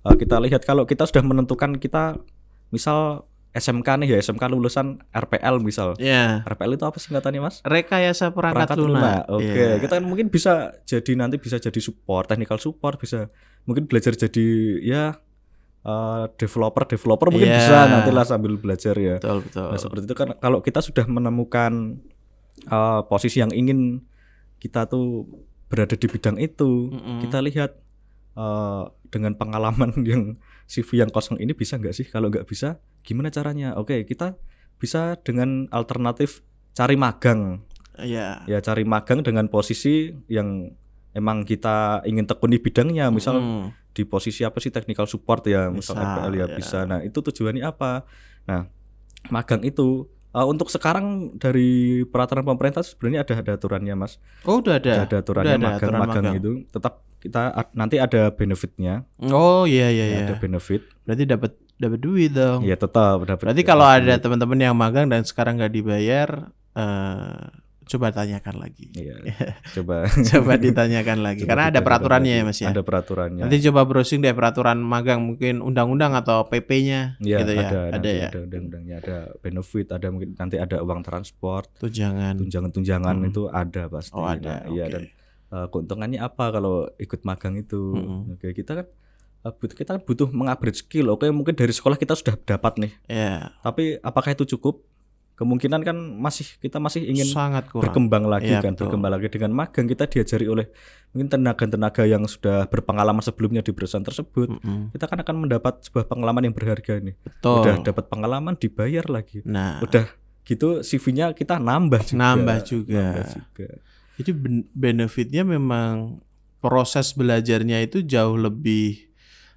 uh, 0.06 0.14
kita 0.14 0.38
lihat 0.38 0.62
kalau 0.62 0.86
kita 0.86 1.10
sudah 1.10 1.26
menentukan 1.26 1.82
kita 1.82 2.22
misal 2.70 3.26
SMK 3.54 3.86
nih 4.02 4.08
ya 4.10 4.18
SMK 4.20 4.50
lulusan 4.50 4.98
RPL 5.10 5.62
misal. 5.62 5.94
Ya. 6.02 6.42
RPL 6.44 6.74
itu 6.74 6.84
apa 6.84 6.98
singkatannya 6.98 7.38
mas? 7.40 7.62
Rekayasa 7.62 8.34
perangkat, 8.34 8.74
lunak. 8.76 9.30
Oke, 9.30 9.46
Iya. 9.46 9.78
kita 9.78 10.02
kan 10.02 10.06
mungkin 10.06 10.28
bisa 10.28 10.74
jadi 10.84 11.14
nanti 11.14 11.38
bisa 11.38 11.62
jadi 11.62 11.78
support, 11.78 12.26
technical 12.26 12.58
support 12.58 12.98
bisa 12.98 13.30
mungkin 13.64 13.86
belajar 13.86 14.18
jadi 14.18 14.46
ya 14.82 15.04
uh, 15.86 16.26
developer 16.34 16.90
developer 16.90 17.30
mungkin 17.30 17.48
Iya. 17.48 17.60
bisa 17.62 17.78
nantilah 17.88 18.26
sambil 18.26 18.58
belajar 18.58 18.98
ya. 18.98 19.22
betul 19.22 19.46
betul. 19.46 19.70
Nah, 19.70 19.78
seperti 19.78 20.04
itu 20.10 20.16
kan 20.18 20.30
kalau 20.38 20.60
kita 20.60 20.82
sudah 20.82 21.06
menemukan 21.06 22.02
uh, 22.68 23.06
posisi 23.06 23.38
yang 23.38 23.54
ingin 23.54 24.02
kita 24.58 24.90
tuh 24.90 25.30
berada 25.70 25.94
di 25.94 26.06
bidang 26.06 26.38
itu, 26.38 26.90
Mm-mm. 26.90 27.22
kita 27.22 27.38
lihat 27.38 27.78
uh, 28.34 28.90
dengan 29.14 29.38
pengalaman 29.38 29.94
yang 30.10 30.42
CV 30.66 31.06
yang 31.06 31.14
kosong 31.14 31.38
ini 31.38 31.54
bisa 31.54 31.78
nggak 31.78 31.94
sih? 31.94 32.10
Kalau 32.10 32.34
nggak 32.34 32.50
bisa, 32.50 32.82
gimana 33.06 33.30
caranya? 33.30 33.78
Oke, 33.78 34.02
kita 34.04 34.34
bisa 34.82 35.22
dengan 35.22 35.70
alternatif 35.70 36.42
cari 36.74 36.98
magang 36.98 37.62
Iya. 37.94 38.42
ya 38.50 38.58
cari 38.58 38.82
magang 38.84 39.22
dengan 39.22 39.46
posisi 39.46 40.10
yang 40.26 40.74
emang 41.14 41.46
kita 41.46 42.02
ingin 42.10 42.26
tekuni 42.26 42.58
bidangnya 42.58 43.14
misal 43.14 43.38
Mm. 43.38 43.66
di 43.94 44.02
posisi 44.02 44.42
apa 44.42 44.58
sih 44.58 44.74
technical 44.74 45.06
support 45.06 45.46
ya, 45.46 45.70
misal 45.70 45.94
Bisa, 45.94 46.10
FPL 46.18 46.34
ya 46.34 46.40
ya. 46.42 46.46
bisa. 46.58 46.80
Nah, 46.90 47.06
itu 47.06 47.22
tujuannya 47.22 47.62
apa? 47.62 48.02
Nah, 48.50 48.66
magang 49.30 49.62
itu 49.62 50.10
eh, 50.34 50.46
untuk 50.46 50.68
sekarang 50.68 51.38
dari 51.38 52.02
peraturan 52.04 52.44
pemerintah 52.44 52.82
sebenarnya 52.82 53.24
ada 53.24 53.34
ada 53.40 53.52
aturannya, 53.56 53.96
Mas. 53.96 54.18
Oh, 54.44 54.60
udah 54.60 54.82
ada. 54.82 54.92
Ada, 54.94 55.04
ada 55.06 55.16
aturannya 55.22 55.48
Udah 55.48 55.56
ada 55.56 55.68
magang, 55.70 55.78
aturan 55.80 56.02
magang 56.02 56.26
magang. 56.26 56.36
itu 56.38 56.52
tetap 56.68 56.94
kita 57.18 57.42
nanti 57.72 57.96
ada 57.98 58.22
benefitnya, 58.30 59.08
Oh, 59.32 59.64
iya 59.64 59.88
iya 59.88 60.06
iya. 60.06 60.20
ada 60.28 60.36
benefit. 60.36 60.84
Berarti 61.08 61.24
dapat 61.24 61.52
dapat 61.74 62.00
duit 62.00 62.32
dong. 62.32 62.68
Ya 62.68 62.76
tetap 62.76 63.24
dapat. 63.24 63.44
Berarti 63.48 63.64
kalau 63.64 63.88
ada 63.88 64.14
teman-teman 64.20 64.60
yang 64.60 64.76
magang 64.76 65.08
dan 65.08 65.24
sekarang 65.24 65.56
nggak 65.56 65.72
dibayar, 65.72 66.52
eh 66.76 67.63
coba 67.86 68.10
tanyakan 68.10 68.56
lagi. 68.58 68.88
Iya, 68.92 69.16
coba 69.76 70.06
coba 70.06 70.52
ditanyakan 70.56 71.20
lagi. 71.20 71.44
Coba 71.44 71.50
Karena 71.50 71.66
ada 71.70 71.80
peraturannya 71.80 72.32
lagi. 72.32 72.42
ya 72.42 72.48
Mas 72.48 72.60
ya. 72.60 72.68
Ada 72.70 72.82
peraturannya. 72.82 73.42
Nanti 73.44 73.58
coba 73.64 73.82
browsing 73.84 74.20
deh 74.20 74.32
peraturan 74.32 74.78
magang 74.78 75.22
mungkin 75.22 75.60
undang-undang 75.60 76.14
atau 76.14 76.46
PP-nya 76.46 77.18
Iya, 77.18 77.38
gitu 77.40 77.52
ya. 77.52 77.62
ada, 77.62 77.80
Ada, 77.80 77.92
nanti 77.92 78.10
ya. 78.10 78.28
ada 78.28 78.40
undang-undangnya, 78.42 78.96
ada 78.98 79.18
benefit, 79.38 79.88
ada 79.90 80.08
mungkin 80.08 80.30
nanti 80.34 80.56
ada 80.56 80.78
uang 80.80 81.02
transport, 81.02 81.68
Tunjangan. 81.78 82.36
tunjangan-tunjangan 82.38 83.16
Hmm. 83.16 83.30
itu 83.30 83.42
ada 83.48 83.84
pasti. 83.88 84.12
Oh, 84.12 84.24
ada. 84.24 84.64
Nah, 84.64 84.70
Iya 84.70 84.84
oke. 84.84 84.92
dan 84.92 85.04
eh, 85.50 85.68
keuntungannya 85.68 86.20
apa 86.20 86.46
kalau 86.50 86.76
ikut 86.98 87.22
magang 87.22 87.54
itu? 87.56 87.94
Mm-mm. 87.94 88.34
Oke, 88.34 88.52
kita 88.52 88.74
kan 88.76 88.88
eh, 89.44 89.54
butuh 89.54 89.76
kita 89.76 89.90
kan 89.92 90.02
butuh 90.02 90.28
mengupgrade 90.28 90.74
skill. 90.74 91.10
Oke, 91.10 91.30
mungkin 91.30 91.54
dari 91.54 91.70
sekolah 91.70 91.94
kita 91.94 92.14
sudah 92.14 92.40
dapat 92.40 92.80
nih. 92.80 92.92
Ya, 93.06 93.52
Tapi 93.60 94.00
apakah 94.00 94.32
itu 94.32 94.48
cukup? 94.50 94.82
Kemungkinan 95.34 95.82
kan 95.82 95.98
masih 95.98 96.46
kita 96.58 96.78
masih 96.78 97.10
ingin 97.10 97.26
sangat 97.26 97.66
kurang. 97.66 97.90
berkembang 97.90 98.30
lagi 98.30 98.54
Iya, 98.54 98.62
kan, 98.62 98.78
betul. 98.78 98.86
berkembang 98.86 99.12
lagi 99.12 99.28
dengan 99.28 99.52
magang 99.52 99.90
kita 99.90 100.06
diajari 100.06 100.46
oleh 100.46 100.70
mungkin 101.10 101.28
tenaga-tenaga 101.28 102.06
yang 102.06 102.22
sudah 102.24 102.70
berpengalaman 102.70 103.20
sebelumnya 103.20 103.60
di 103.60 103.74
perusahaan 103.74 104.02
tersebut. 104.02 104.54
Mm-mm. 104.54 104.94
Kita 104.94 105.10
kan 105.10 105.18
akan 105.20 105.36
mendapat 105.42 105.82
sebuah 105.82 106.06
pengalaman 106.06 106.46
yang 106.46 106.54
berharga 106.54 107.02
nih. 107.02 107.18
Betul. 107.18 107.66
Udah 107.66 107.76
dapat 107.82 108.06
pengalaman 108.08 108.54
dibayar 108.56 109.06
lagi. 109.08 109.42
Nah, 109.42 109.82
Udah 109.82 110.06
gitu 110.44 110.80
CV-nya 110.80 111.34
kita 111.34 111.58
nambah 111.58 112.04
juga. 112.06 112.20
Nambah 112.20 112.58
juga. 112.62 113.06
Nambah 113.10 113.26
juga. 113.32 113.68
jadi 114.14 114.32
ben- 114.32 114.68
benefitnya 114.70 115.42
memang 115.42 116.22
proses 116.60 117.10
belajarnya 117.12 117.82
itu 117.82 118.06
jauh 118.06 118.38
lebih 118.38 119.10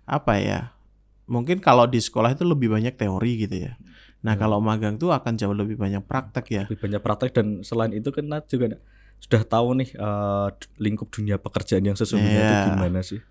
apa 0.03 0.41
ya? 0.41 0.61
Mungkin 1.27 1.59
kalau 1.59 1.85
di 1.85 1.99
sekolah 1.99 2.33
itu 2.33 2.47
lebih 2.47 2.71
banyak 2.71 2.95
teori 2.95 3.45
gitu 3.45 3.57
ya. 3.61 3.77
Nah, 4.27 4.35
Ya. 4.35 4.43
kalau 4.43 4.59
magang 4.59 4.99
tuh 4.99 5.15
akan 5.15 5.39
jauh 5.39 5.55
lebih 5.55 5.79
banyak 5.79 6.03
praktek 6.03 6.47
ya. 6.51 6.63
Lebih 6.67 6.83
banyak 6.83 7.01
praktek 7.01 7.31
dan 7.31 7.47
selain 7.63 7.95
itu 7.95 8.11
kan 8.11 8.27
kita 8.27 8.43
juga 8.51 8.67
sudah 9.17 9.43
tahu 9.45 9.69
nih 9.77 9.91
eh, 9.95 10.49
lingkup 10.77 11.09
dunia 11.09 11.39
pekerjaan 11.39 11.85
yang 11.85 11.95
sesungguhnya 11.95 12.43
itu 12.43 12.55
Iya. 12.59 12.67
gimana 12.69 13.01
sih. 13.01 13.23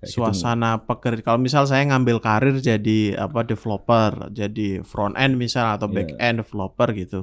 Kayak 0.00 0.08
gitu. 0.08 0.16
suasana 0.16 0.70
pekerja 0.80 1.20
kalau 1.20 1.36
misal 1.36 1.68
saya 1.68 1.84
ngambil 1.84 2.18
karir 2.18 2.56
jadi 2.56 3.20
apa 3.20 3.44
developer 3.44 4.32
jadi 4.32 4.80
front 4.80 5.12
end 5.14 5.36
misal 5.36 5.76
atau 5.76 5.86
Iya. 5.86 5.94
back 5.94 6.10
end 6.16 6.36
developer 6.40 6.88
gitu 6.96 7.20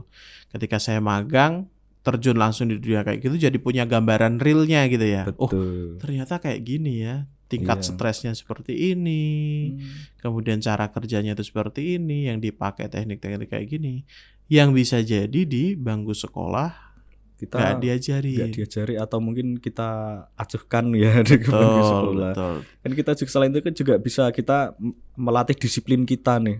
ketika 0.48 0.78
saya 0.78 1.02
magang 1.02 1.66
terjun 2.06 2.38
langsung 2.38 2.70
di 2.70 2.78
dunia 2.78 3.02
kayak 3.02 3.20
gitu 3.20 3.36
jadi 3.42 3.58
punya 3.58 3.84
gambaran 3.84 4.38
realnya 4.38 4.86
gitu 4.88 5.04
ya 5.04 5.26
oh 5.36 5.50
Betul. 5.50 5.98
ternyata 5.98 6.38
kayak 6.38 6.62
gini 6.62 7.02
ya 7.02 7.26
tingkat 7.48 7.80
Iya. 7.80 7.88
stresnya 7.89 8.32
seperti 8.32 8.92
ini 8.92 9.24
Hmm. 9.72 9.89
kemudian 10.20 10.60
cara 10.60 10.88
kerjanya 10.88 11.32
itu 11.32 11.44
seperti 11.44 11.96
ini 11.96 12.27
yang 12.27 12.38
dipakai 12.38 12.88
teknik-teknik 12.88 13.48
kayak 13.48 13.68
gini 13.68 14.04
yang 14.48 14.72
bisa 14.72 15.00
jadi 15.00 15.42
di 15.44 15.74
bangku 15.74 16.12
sekolah 16.12 16.75
kita 17.38 17.56
nggak 17.56 17.75
diajari 17.80 18.34
nggak 18.34 18.51
diajari 18.51 18.96
atau 18.98 19.22
mungkin 19.22 19.58
kita 19.58 19.88
acuhkan 20.34 20.89
ya 20.98 21.22
di 21.22 21.38
bangku 21.38 21.82
sekolah. 21.82 22.32
betul 22.34 22.56
Kan 22.84 22.92
kita 22.94 23.12
juga 23.13 23.30
selain 23.30 23.51
itu 23.51 23.62
kan 23.62 23.74
juga 23.74 23.94
bisa 23.98 24.24
kita 24.30 24.74
melatih 25.13 25.56
disiplin 25.56 26.01
kita 26.04 26.39
nih. 26.39 26.60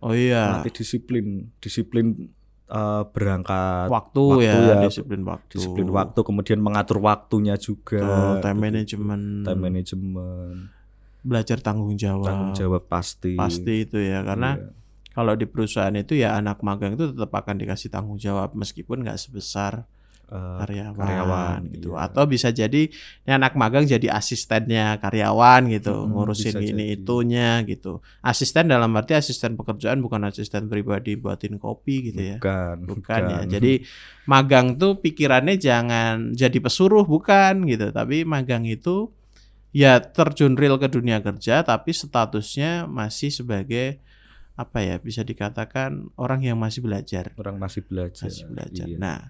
oh 0.00 0.12
iya 0.12 0.58
Melatih 0.58 0.80
disiplin, 0.80 1.26
disiplin 1.58 2.33
eh, 2.64 3.02
berangkat 3.08 3.88
waktu, 3.88 4.22
waktu 4.24 4.44
ya, 4.44 4.54
ya, 4.56 4.74
disiplin 4.82 5.22
waktu. 5.22 5.52
disiplin 5.52 5.88
waktu 5.88 6.20
kemudian 6.20 6.58
mengatur 6.58 6.98
waktunya 6.98 7.54
juga 7.56 8.00
Betul, 8.00 8.42
time 8.42 8.58
management. 8.60 9.24
time 9.44 9.60
management. 9.60 10.56
Belajar 11.24 11.58
tanggung 11.60 11.96
jawab. 11.96 12.28
Tanggung 12.28 12.52
jawab 12.52 12.82
pasti. 12.84 13.32
Pasti 13.34 13.84
itu 13.84 13.96
ya 13.96 14.20
karena 14.20 14.56
Iya. 14.56 14.68
kalau 15.12 15.32
di 15.34 15.46
perusahaan 15.46 15.94
itu 15.94 16.16
ya 16.16 16.36
anak 16.36 16.60
magang 16.60 16.96
itu 16.96 17.12
tetap 17.12 17.30
akan 17.30 17.56
dikasih 17.56 17.88
tanggung 17.88 18.16
jawab 18.16 18.52
meskipun 18.52 19.04
nggak 19.04 19.16
sebesar 19.16 19.88
Eh, 20.24 20.58
karyawan, 20.64 20.96
karyawan, 20.96 21.60
gitu. 21.68 21.92
Iya. 21.92 22.08
atau 22.08 22.24
bisa 22.24 22.48
jadi 22.48 22.88
ini 22.88 23.30
anak 23.30 23.60
magang 23.60 23.84
jadi 23.84 24.08
asistennya 24.08 24.96
karyawan 24.96 25.68
gitu. 25.68 25.92
Mm-mm, 25.92 26.16
ngurusin 26.16 26.64
ini 26.64 26.90
jadi. 26.90 26.96
itunya 26.96 27.50
gitu. 27.68 28.00
Asisten 28.24 28.72
dalam 28.72 28.88
arti 28.96 29.12
asisten 29.12 29.52
pekerjaan 29.54 30.00
bukan 30.00 30.24
asisten 30.24 30.72
pribadi 30.72 31.20
buatin 31.20 31.60
kopi 31.60 32.08
gitu 32.08 32.20
ya. 32.24 32.36
Bukan 32.40 32.76
bukan 32.88 33.20
ya. 33.30 33.40
Jadi 33.54 33.84
magang 34.24 34.80
tuh 34.80 34.98
pikirannya 35.04 35.60
jangan 35.60 36.32
jadi 36.32 36.56
pesuruh 36.56 37.04
bukan 37.04 37.68
gitu. 37.68 37.92
Tapi 37.92 38.24
magang 38.24 38.64
itu 38.64 39.12
ya 39.76 40.00
terjun 40.00 40.56
real 40.56 40.80
ke 40.80 40.88
dunia 40.88 41.20
kerja 41.20 41.60
tapi 41.62 41.92
statusnya 41.92 42.88
masih 42.88 43.28
sebagai 43.28 44.00
apa 44.54 44.86
ya 44.86 44.96
bisa 45.02 45.20
dikatakan 45.20 46.08
orang 46.16 46.48
yang 46.48 46.56
masih 46.56 46.80
belajar. 46.80 47.36
Orang 47.36 47.60
masih 47.60 47.84
belajar 47.84 48.32
masih 48.32 48.48
belajar. 48.48 48.86
Iya. 48.88 48.96
nah 48.96 49.20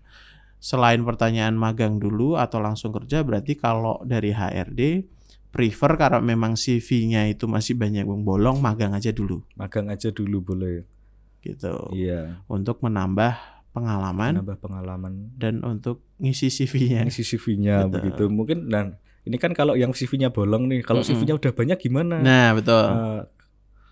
selain 0.64 1.04
pertanyaan 1.04 1.52
magang 1.52 2.00
dulu 2.00 2.40
atau 2.40 2.56
langsung 2.56 2.88
kerja 2.88 3.20
berarti 3.20 3.52
kalau 3.52 4.00
dari 4.00 4.32
HRD 4.32 5.04
prefer 5.52 5.92
karena 6.00 6.24
memang 6.24 6.56
CV-nya 6.56 7.28
itu 7.28 7.44
masih 7.44 7.76
banyak 7.76 8.08
yang 8.08 8.24
bolong 8.24 8.64
magang 8.64 8.96
aja 8.96 9.12
dulu 9.12 9.44
magang 9.60 9.92
aja 9.92 10.08
dulu 10.08 10.40
boleh 10.40 10.88
gitu 11.44 11.92
iya 11.92 12.40
untuk 12.48 12.80
menambah 12.80 13.36
pengalaman 13.76 14.40
nambah 14.40 14.56
pengalaman 14.56 15.36
dan 15.36 15.60
untuk 15.60 16.00
ngisi 16.16 16.48
CV-nya. 16.48 17.04
isi 17.04 17.20
CV-nya 17.28 17.84
Betul. 17.84 17.92
begitu 18.00 18.24
mungkin 18.32 18.58
dan 18.72 18.96
ini 19.28 19.36
kan 19.36 19.52
kalau 19.52 19.76
yang 19.76 19.92
CV-nya 19.92 20.32
bolong 20.32 20.64
nih 20.72 20.80
kalau 20.80 21.04
Mm-mm. 21.04 21.12
CV-nya 21.12 21.34
udah 21.36 21.52
banyak 21.52 21.78
gimana 21.80 22.20
Nah, 22.24 22.56
betul. 22.56 22.88
Eh, 22.88 23.20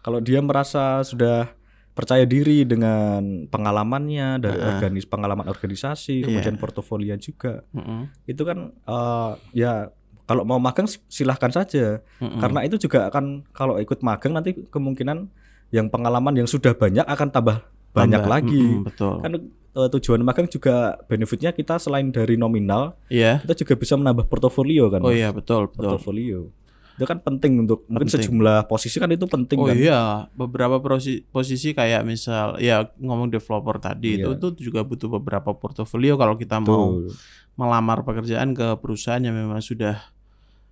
kalau 0.00 0.18
dia 0.24 0.40
merasa 0.40 1.00
sudah 1.04 1.52
percaya 1.92 2.24
diri 2.24 2.64
dengan 2.64 3.20
pengalamannya 3.46 4.40
dari 4.40 4.56
Heeh. 4.56 4.70
organis 4.70 5.04
pengalaman 5.04 5.44
organisasi 5.44 6.20
Iya. 6.20 6.26
kemudian 6.26 6.56
portofolio 6.56 7.12
juga 7.16 7.60
Mm-mm, 7.70 8.08
itu 8.24 8.42
kan 8.42 8.58
eh, 8.72 9.30
ya 9.54 9.92
kalau 10.22 10.42
mau 10.42 10.56
magang 10.56 10.88
silahkan 11.06 11.50
saja 11.50 12.00
mm-mm. 12.18 12.40
karena 12.40 12.64
itu 12.64 12.76
juga 12.78 13.06
akan 13.06 13.44
kalau 13.50 13.76
ikut 13.76 14.00
magang 14.00 14.32
nanti 14.32 14.56
kemungkinan 14.66 15.28
yang 15.68 15.88
pengalaman 15.88 16.32
yang 16.34 16.48
sudah 16.48 16.72
banyak 16.72 17.04
akan 17.04 17.28
tambah 17.28 17.60
banyak 17.92 18.20
Tambah, 18.20 18.32
lagi 18.32 18.64
mm-mm, 18.72 18.88
betul. 18.88 19.14
kan 19.20 19.32
eh, 19.72 19.88
tujuan 19.92 20.20
magang 20.20 20.48
juga 20.48 20.96
benefitnya 21.04 21.52
kita 21.52 21.76
selain 21.76 22.08
dari 22.08 22.36
nominal 22.36 22.96
Iya. 23.08 23.44
kita 23.44 23.52
juga 23.58 23.74
bisa 23.76 24.00
menambah 24.00 24.32
portofolio 24.32 24.88
kan 24.88 25.04
Oh 25.04 25.12
iya, 25.12 25.28
betul, 25.28 25.68
betul. 25.68 25.92
portofolio 25.92 26.48
itu 26.92 27.04
kan 27.04 27.18
penting 27.18 27.58
untuk 27.58 27.84
mungkin 27.86 28.04
Penting. 28.04 28.22
sejumlah 28.22 28.66
posisi 28.66 28.96
kan 28.96 29.08
itu 29.08 29.24
penting 29.24 29.56
Oh 29.56 29.64
kan 29.64 29.74
iya, 29.74 30.00
beberapa 30.30 30.76
prosi- 30.78 31.24
posisi 31.24 31.72
kayak 31.72 32.02
misal 32.02 32.58
ya 32.58 32.84
ngomong 32.96 33.28
developer 33.28 33.76
tadi 33.78 34.18
itu 34.18 34.28
Iya. 34.28 34.38
tuh 34.38 34.52
juga 34.56 34.80
butuh 34.82 35.08
beberapa 35.10 35.52
portofolio 35.52 36.14
kalau 36.14 36.34
kita 36.34 36.58
mau 36.58 36.92
Betul. 36.94 37.16
melamar 37.54 38.02
pekerjaan 38.02 38.52
ke 38.52 38.76
perusahaan 38.76 39.18
yang 39.18 39.32
memang 39.32 39.58
sudah 39.58 40.04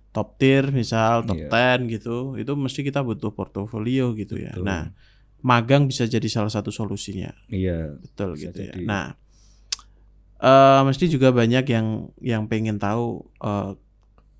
top 0.09 0.37
tier 0.37 0.69
misal 0.69 1.23
top 1.23 1.37
Iya. 1.37 1.49
10 1.79 1.89
gitu, 1.89 2.15
itu 2.35 2.51
mesti 2.51 2.79
kita 2.81 2.99
butuh 2.99 3.31
portofolio 3.31 4.11
gitu 4.13 4.35
ya. 4.35 4.51
Betul. 4.51 4.63
Nah, 4.63 4.91
magang 5.41 5.85
bisa 5.85 6.05
jadi 6.05 6.27
salah 6.27 6.49
satu 6.49 6.69
solusinya. 6.69 7.33
iya 7.47 7.95
Betul 7.95 8.35
gitu 8.35 8.61
ya. 8.61 8.71
jadi. 8.71 8.83
Nah, 8.83 9.15
eh 10.37 10.81
mesti 10.83 11.05
juga 11.07 11.29
banyak 11.31 11.65
yang 11.65 11.87
yang 12.19 12.43
pengen 12.45 12.77
tahu 12.77 13.23
eh, 13.39 13.71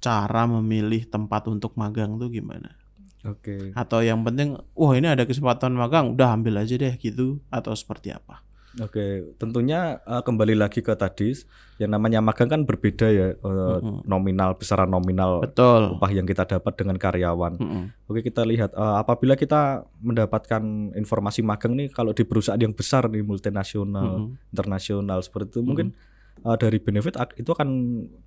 cara 0.01 0.50
memilih 0.50 1.05
tempat 1.05 1.46
untuk 1.48 1.77
magang 1.77 2.17
tuh 2.17 2.34
gimana. 2.34 2.74
oke 3.22 3.72
Atau 3.77 4.01
yang 4.01 4.25
penting, 4.25 4.58
wah 4.74 4.93
ini 4.98 5.08
ada 5.08 5.29
kesempatan 5.29 5.77
magang, 5.77 6.17
udah 6.17 6.34
ambil 6.34 6.60
aja 6.60 6.74
deh 6.75 6.98
gitu. 6.98 7.39
Atau 7.53 7.77
seperti 7.77 8.12
apa? 8.12 8.41
oke 8.79 9.36
tentunya 9.36 10.00
eh, 10.00 10.24
kembali 10.24 10.55
lagi 10.55 10.79
ke 10.79 10.96
tadi 10.96 11.36
yang 11.75 11.91
namanya 11.91 12.24
magang 12.24 12.48
kan 12.48 12.62
berbeda 12.63 13.08
ya 13.12 13.27
eh, 13.36 13.77
Mm-mm. 13.84 14.08
nominal 14.08 14.55
besaran 14.55 14.88
nominal 14.88 15.43
Betul. 15.43 16.00
upah 16.00 16.12
yang 16.13 16.24
kita 16.24 16.48
dapat 16.48 16.79
dengan 16.79 16.96
karyawan 16.96 17.60
Mm-mm. 17.60 17.84
Oke 18.08 18.24
kita 18.24 18.48
lihat 18.48 18.72
eh, 18.72 18.96
apabila 18.96 19.36
kita 19.36 19.84
mendapatkan 20.00 20.96
informasi 20.96 21.43
magang 21.43 21.75
nih 21.75 21.91
kalau 21.91 22.15
di 22.15 22.24
perusahaan 22.24 22.60
yang 22.62 22.72
besar 22.72 23.12
nih 23.12 23.25
multinasional 23.25 24.31
Mm-mm. 24.31 24.55
internasional 24.55 25.20
seperti 25.20 25.60
itu 25.60 25.62
mungkin 25.67 25.91
eh, 26.39 26.57
dari 26.57 26.77
benefit 26.77 27.13
itu 27.35 27.50
akan 27.50 27.69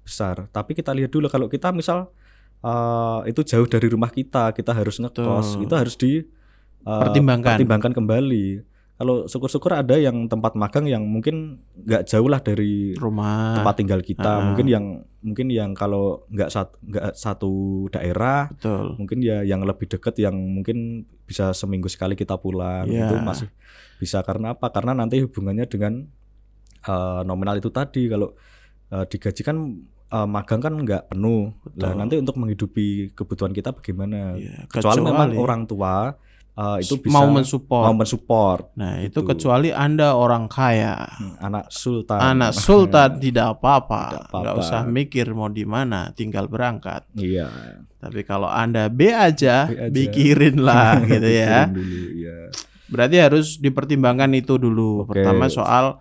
besar 0.00 0.48
tapi 0.50 0.72
kita 0.72 0.92
lihat 0.92 1.10
dulu 1.10 1.26
kalau 1.26 1.46
kita 1.46 1.70
misal 1.70 2.10
eh, 2.60 3.20
itu 3.28 3.40
jauh 3.42 3.66
dari 3.66 3.86
rumah 3.86 4.08
kita 4.08 4.52
kita 4.52 4.72
harus 4.72 4.98
ngekos 4.98 5.58
Betul. 5.58 5.64
itu 5.64 5.74
harus 5.74 5.94
di 5.96 6.12
eh, 6.18 7.00
Pertimbangkan. 7.00 7.56
pertimbangkan 7.56 7.92
kembali 7.92 8.46
kalau 8.94 9.26
syukur-syukur 9.26 9.74
ada 9.74 9.98
yang 9.98 10.30
tempat 10.30 10.54
magang 10.54 10.86
yang 10.86 11.02
mungkin 11.02 11.58
nggak 11.74 12.06
jauh 12.06 12.30
lah 12.30 12.38
dari 12.38 12.94
Rumah. 12.94 13.58
tempat 13.58 13.74
tinggal 13.74 13.98
kita. 13.98 14.38
Ah. 14.38 14.46
Mungkin 14.46 14.70
yang 14.70 14.84
mungkin 15.18 15.50
yang 15.50 15.74
kalau 15.74 16.22
nggak 16.30 16.46
satu 16.46 16.78
nggak 16.78 17.06
satu 17.18 17.52
daerah, 17.90 18.54
Betul. 18.54 18.94
mungkin 18.94 19.18
ya 19.18 19.42
yang 19.42 19.66
lebih 19.66 19.90
deket 19.90 20.14
yang 20.22 20.38
mungkin 20.38 21.10
bisa 21.26 21.50
seminggu 21.50 21.90
sekali 21.90 22.14
kita 22.14 22.38
pulang 22.38 22.86
Iya. 22.86 23.10
itu 23.10 23.14
masih 23.18 23.48
bisa 23.98 24.22
karena 24.22 24.54
apa? 24.54 24.70
Karena 24.70 24.94
nanti 24.94 25.18
hubungannya 25.26 25.66
dengan 25.66 26.06
eh, 26.84 27.20
nominal 27.22 27.56
itu 27.56 27.68
tadi 27.68 28.06
kalau 28.06 28.32
eh, 28.88 29.04
digaji 29.04 29.40
kan 29.40 29.56
eh, 30.06 30.26
magang 30.26 30.60
kan 30.60 30.74
nggak 30.74 31.10
penuh. 31.10 31.50
Nah, 31.74 31.90
Betul. 31.90 31.92
nanti 31.96 32.14
untuk 32.16 32.36
menghidupi 32.36 32.86
kebutuhan 33.12 33.50
kita 33.50 33.70
bagaimana? 33.70 34.34
Iya, 34.34 34.64
Kecuali, 34.66 35.00
memang 35.00 35.28
kecuali 35.28 35.36
orang 35.36 35.62
tua 35.64 35.94
eh, 36.54 36.76
itu 36.78 36.94
bisa 36.98 37.10
mau 37.10 37.26
mensupport. 37.28 37.84
mau 37.84 37.96
mensupport 37.96 38.64
Nah, 38.74 39.02
itu 39.02 39.10
Gitu. 39.16 39.26
kecuali 39.26 39.68
Anda 39.68 40.14
orang 40.14 40.46
kaya. 40.46 40.94
Hmm, 41.10 41.34
anak 41.42 41.66
sultan. 41.68 42.20
Anak 42.20 42.52
sultan 42.64 43.18
tidak 43.18 43.58
apa-apa. 43.58 44.02
Tidak 44.06 44.22
apa-apa. 44.22 44.38
Nggak 44.38 44.54
usah 44.58 44.80
mikir 44.84 45.26
mau 45.30 45.48
di 45.48 45.64
mana, 45.64 46.12
tinggal 46.12 46.46
berangkat. 46.46 47.10
Iya. 47.12 47.50
Tapi 47.98 48.20
kalau 48.22 48.46
Anda 48.46 48.86
B 48.86 49.08
aja, 49.08 49.64
B 49.64 49.74
aja. 49.80 49.90
pikirin 49.90 50.60
lah 50.60 51.00
gitu 51.10 51.24
ya. 51.26 51.66
Pikirin 51.66 51.74
dulu, 51.74 51.98
iya. 52.14 52.38
Berarti 52.84 53.16
harus 53.18 53.46
dipertimbangkan 53.56 54.30
itu 54.32 54.54
dulu. 54.54 55.02
Oke. 55.02 55.16
Pertama 55.16 55.48
soal 55.48 55.98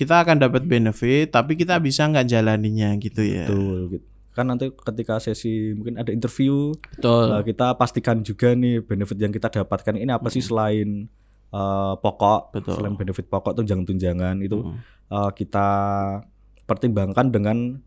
kita 0.00 0.24
akan 0.24 0.40
dapat 0.40 0.64
benefit, 0.64 1.28
tapi 1.28 1.52
kita 1.54 1.76
bisa 1.76 2.08
nggak 2.08 2.24
jalaninya 2.24 2.96
gitu 2.96 3.20
ya. 3.20 3.44
Betul. 3.44 3.78
gitu. 3.92 4.06
Kan 4.32 4.48
nanti 4.48 4.72
ketika 4.72 5.20
sesi 5.20 5.76
mungkin 5.76 6.00
ada 6.00 6.08
interview, 6.08 6.72
Betul. 6.96 7.36
eh, 7.36 7.42
kita 7.44 7.76
pastikan 7.76 8.24
juga 8.24 8.56
nih 8.56 8.80
benefit 8.80 9.20
yang 9.20 9.28
kita 9.28 9.52
dapatkan 9.52 9.94
ini 9.94 10.08
apa 10.08 10.32
sih 10.32 10.40
selain 10.40 11.04
eh, 11.50 11.94
pokok, 11.98 12.54
Betul. 12.56 12.78
selain 12.80 12.94
benefit 12.96 13.26
pokok 13.26 13.58
tunjangan-tunjangan 13.58 14.40
itu 14.40 14.64
Mm. 14.64 14.76
eh, 15.10 15.30
kita 15.34 15.68
pertimbangkan 16.64 17.26
dengan 17.28 17.82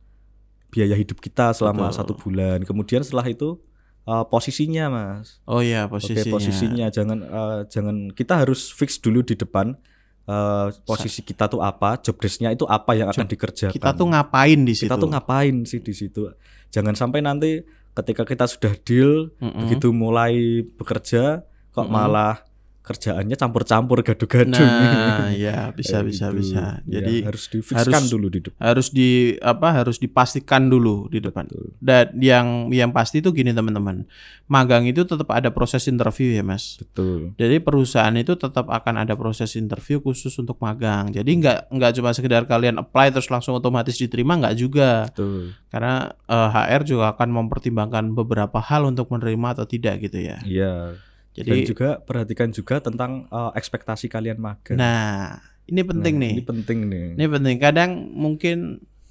biaya 0.67 0.93
hidup 0.93 1.17
kita 1.17 1.53
selama 1.53 1.89
Betul. 1.89 1.97
satu 1.97 2.13
bulan. 2.13 2.59
Kemudian 2.61 3.01
setelah 3.01 3.25
itu 3.25 3.57
eh, 4.03 4.25
posisinya, 4.27 4.91
mas. 4.91 5.39
Oh 5.47 5.63
iya 5.63 5.87
Oke, 5.87 5.95
posisinya. 5.97 6.33
posisinya 6.35 6.85
jangan 6.91 7.19
eh, 7.23 7.59
jangan 7.71 8.11
kita 8.11 8.43
harus 8.43 8.67
fix 8.69 8.99
dulu 8.99 9.23
di 9.23 9.39
depan 9.39 9.79
eh, 10.27 10.67
posisi 10.83 11.21
kita 11.23 11.47
tuh 11.51 11.59
apa, 11.63 11.99
job 11.99 12.15
desk-nya 12.19 12.53
itu 12.53 12.63
apa 12.67 12.95
yang 12.95 13.11
akan 13.11 13.27
dikerjakan. 13.27 13.75
Kita 13.75 13.91
tuh 13.95 14.07
ngapain 14.11 14.59
di 14.63 14.73
situ? 14.75 14.87
Kita 14.87 14.95
tuh 14.99 15.09
ngapain 15.11 15.55
sih 15.67 15.79
di 15.79 15.93
situ? 15.95 16.31
Jangan 16.73 16.95
sampai 16.97 17.19
nanti 17.21 17.61
ketika 17.93 18.23
kita 18.25 18.45
sudah 18.49 18.73
deal 18.81 19.29
Mm-mm. 19.37 19.65
begitu 19.65 19.93
mulai 19.93 20.65
bekerja 20.65 21.45
kok 21.69 21.85
Mm-mm. 21.85 21.93
malah 21.93 22.41
kerjaannya 22.83 23.33
campur-campur 23.33 24.03
gaduh-gaduh 24.03 24.59
Nah, 24.59 25.31
ya 25.39 25.71
bisa 25.71 26.03
Kayak 26.03 26.07
bisa 26.11 26.25
gitu. 26.27 26.37
bisa. 26.37 26.63
Ya, 26.83 26.99
Jadi 26.99 27.15
harus 27.23 27.43
difixkan 27.47 27.95
harus- 27.95 28.11
dulu 28.11 28.27
di 28.27 28.39
depan. 28.43 28.59
harus 28.59 28.87
di 28.89 29.09
apa 29.39 29.67
harus 29.71 29.97
dipastikan 29.97 30.67
dulu 30.67 31.07
di 31.07 31.17
depan. 31.17 31.47
Betul. 31.47 31.71
Dan 31.79 32.05
yang 32.19 32.47
yang 32.69 32.91
pasti 32.91 33.23
itu 33.23 33.31
gini 33.31 33.49
teman-teman. 33.49 34.03
Magang 34.45 34.83
itu 34.83 35.01
tetap 35.01 35.31
ada 35.31 35.47
proses 35.49 35.87
interview 35.87 36.29
ya, 36.29 36.43
Mas. 36.43 36.75
Betul. 36.75 37.31
Jadi 37.35 37.57
perusahaan 37.57 38.11
itu 38.13 38.35
tetap 38.35 38.67
akan 38.67 38.99
ada 38.99 39.15
proses 39.15 39.55
interview 39.55 39.97
khusus 39.97 40.35
untuk 40.35 40.59
magang. 40.59 41.07
Jadi 41.07 41.39
nggak 41.39 41.71
nggak 41.71 41.91
cuma 41.95 42.11
sekedar 42.11 42.43
kalian 42.43 42.75
apply 42.77 43.09
terus 43.09 43.31
langsung 43.31 43.55
otomatis 43.55 43.95
diterima 43.95 44.35
nggak 44.35 44.55
juga. 44.55 45.07
Betul. 45.07 45.55
Karena 45.71 46.11
eh, 46.27 46.49
HR 46.51 46.83
juga 46.83 47.15
akan 47.15 47.29
mempertimbangkan 47.33 48.11
beberapa 48.11 48.59
hal 48.59 48.83
untuk 48.85 49.07
menerima 49.07 49.55
atau 49.55 49.65
tidak 49.65 50.03
gitu 50.03 50.19
ya. 50.19 50.43
Iya. 50.43 50.75
Dan 50.99 51.11
Jadi 51.33 51.65
juga 51.65 51.97
perhatikan 51.97 52.53
juga 52.53 52.77
tentang 52.77 53.25
eh, 53.27 53.51
ekspektasi 53.57 54.05
kalian 54.09 54.37
magang. 54.37 54.77
nah, 54.77 55.41
ini 55.65 55.81
penting 55.81 56.15
Nah, 56.17 56.23
nih. 56.27 56.33
Ini 56.37 56.43
penting 56.45 56.79
nih. 56.89 57.05
Ini 57.17 57.25
penting. 57.29 57.55
Kadang 57.57 57.91
mungkin 58.13 58.57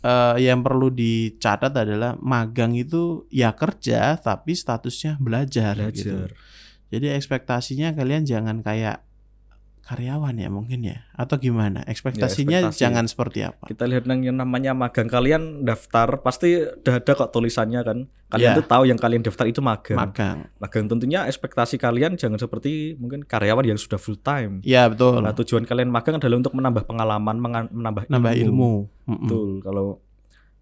eh, 0.02 0.36
yang 0.42 0.62
perlu 0.62 0.90
dicatat 0.90 1.74
adalah 1.74 2.14
magang 2.22 2.74
itu 2.78 3.26
ya 3.30 3.54
kerja 3.54 4.18
tapi 4.18 4.54
statusnya 4.54 5.18
belajar, 5.18 5.74
gitu. 5.90 6.14
Belajar. 6.14 6.30
Jadi 6.92 7.06
ekspektasinya 7.16 7.96
kalian 7.96 8.28
jangan 8.28 8.60
kayak 8.60 9.00
karyawan 9.92 10.32
ya 10.34 10.48
mungkin 10.48 10.80
ya 10.80 11.04
atau 11.12 11.36
gimana? 11.36 11.84
Ekspektasinya 11.84 12.72
ekspektasi. 12.72 12.80
jangan 12.80 13.04
seperti 13.04 13.44
apa? 13.44 13.68
Kita 13.68 13.84
lihat 13.84 14.08
yang 14.08 14.32
namanya 14.32 14.72
magang 14.72 15.04
kalian 15.06 15.62
daftar 15.62 16.24
pasti 16.24 16.56
udah 16.64 16.96
ada 16.96 17.12
kok 17.12 17.28
tulisannya 17.28 17.80
kan. 17.84 17.98
Kalian 18.32 18.48
Ya. 18.48 18.56
tuh 18.56 18.64
tahu 18.64 18.88
yang 18.88 18.96
kalian 18.96 19.20
daftar 19.20 19.44
itu 19.44 19.60
magang. 19.60 20.00
Magang. 20.00 20.48
Magang 20.56 20.88
tentunya 20.88 21.28
ekspektasi 21.28 21.76
kalian 21.76 22.16
jangan 22.16 22.40
seperti 22.40 22.96
mungkin 22.96 23.20
karyawan 23.22 23.68
yang 23.68 23.76
sudah 23.76 24.00
full 24.00 24.16
time. 24.16 24.64
Ya 24.64 24.88
betul. 24.88 25.20
Nah, 25.20 25.36
tujuan 25.36 25.68
kalian 25.68 25.92
magang 25.92 26.16
adalah 26.16 26.40
untuk 26.40 26.56
menambah 26.56 26.88
pengalaman, 26.88 27.36
menambah 27.68 28.08
Nambah 28.08 28.32
ilmu. 28.32 28.88
Mm-mm. 29.04 29.28
Betul. 29.28 29.48
Kalau 29.60 29.86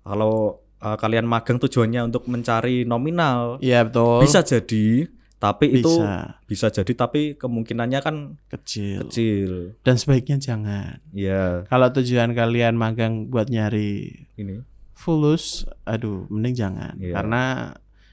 kalau 0.03 0.35
uh, 0.83 0.97
kalian 0.99 1.29
magang 1.29 1.63
tujuannya 1.63 2.11
untuk 2.11 2.27
mencari 2.27 2.83
nominal, 2.83 3.61
Iya 3.63 3.87
betul. 3.87 4.25
bisa 4.27 4.41
jadi, 4.43 5.07
tapi 5.41 5.73
itu 5.73 5.89
Bisa. 5.89 6.37
bisa 6.45 6.67
jadi 6.69 6.93
tapi 6.93 7.33
kemungkinannya 7.33 8.01
kan 8.01 8.17
kecil. 8.47 9.09
kecil. 9.09 9.53
Dan 9.81 9.97
sebaiknya 9.97 10.37
jangan. 10.37 11.01
Ya, 11.11 11.65
Kalau 11.65 11.89
tujuan 11.91 12.31
kalian 12.31 12.77
magang 12.77 13.27
buat 13.27 13.49
nyari 13.49 14.21
ini. 14.37 14.61
fulus, 14.93 15.65
aduh, 15.83 16.29
mending 16.29 16.53
jangan. 16.55 16.95
Iya. 17.01 17.17
Karena 17.17 17.45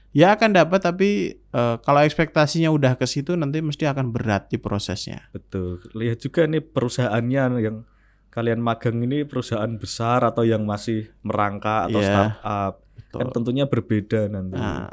ya 0.08 0.32
akan 0.32 0.56
dapat 0.56 0.80
tapi 0.80 1.10
eh, 1.36 1.76
kalau 1.84 2.00
ekspektasinya 2.00 2.72
udah 2.72 2.96
ke 2.96 3.04
situ 3.04 3.36
nanti 3.36 3.60
mesti 3.60 3.84
akan 3.84 4.08
berat 4.08 4.48
di 4.48 4.56
prosesnya. 4.56 5.28
Betul. 5.28 5.84
Lihat 5.92 6.18
juga 6.18 6.48
nih 6.48 6.64
perusahaannya 6.64 7.44
yang 7.60 7.84
kalian 8.28 8.56
magang 8.58 9.04
ini 9.04 9.28
perusahaan 9.28 9.68
besar 9.76 10.24
atau 10.24 10.48
yang 10.48 10.64
masih 10.64 11.12
merangkak 11.20 11.92
atau 11.92 12.00
Iya. 12.00 12.08
startup. 12.08 12.74
Betul. 12.96 13.18
Kan 13.20 13.28
tentunya 13.36 13.64
berbeda 13.68 14.20
nanti. 14.32 14.56
Nah, 14.56 14.88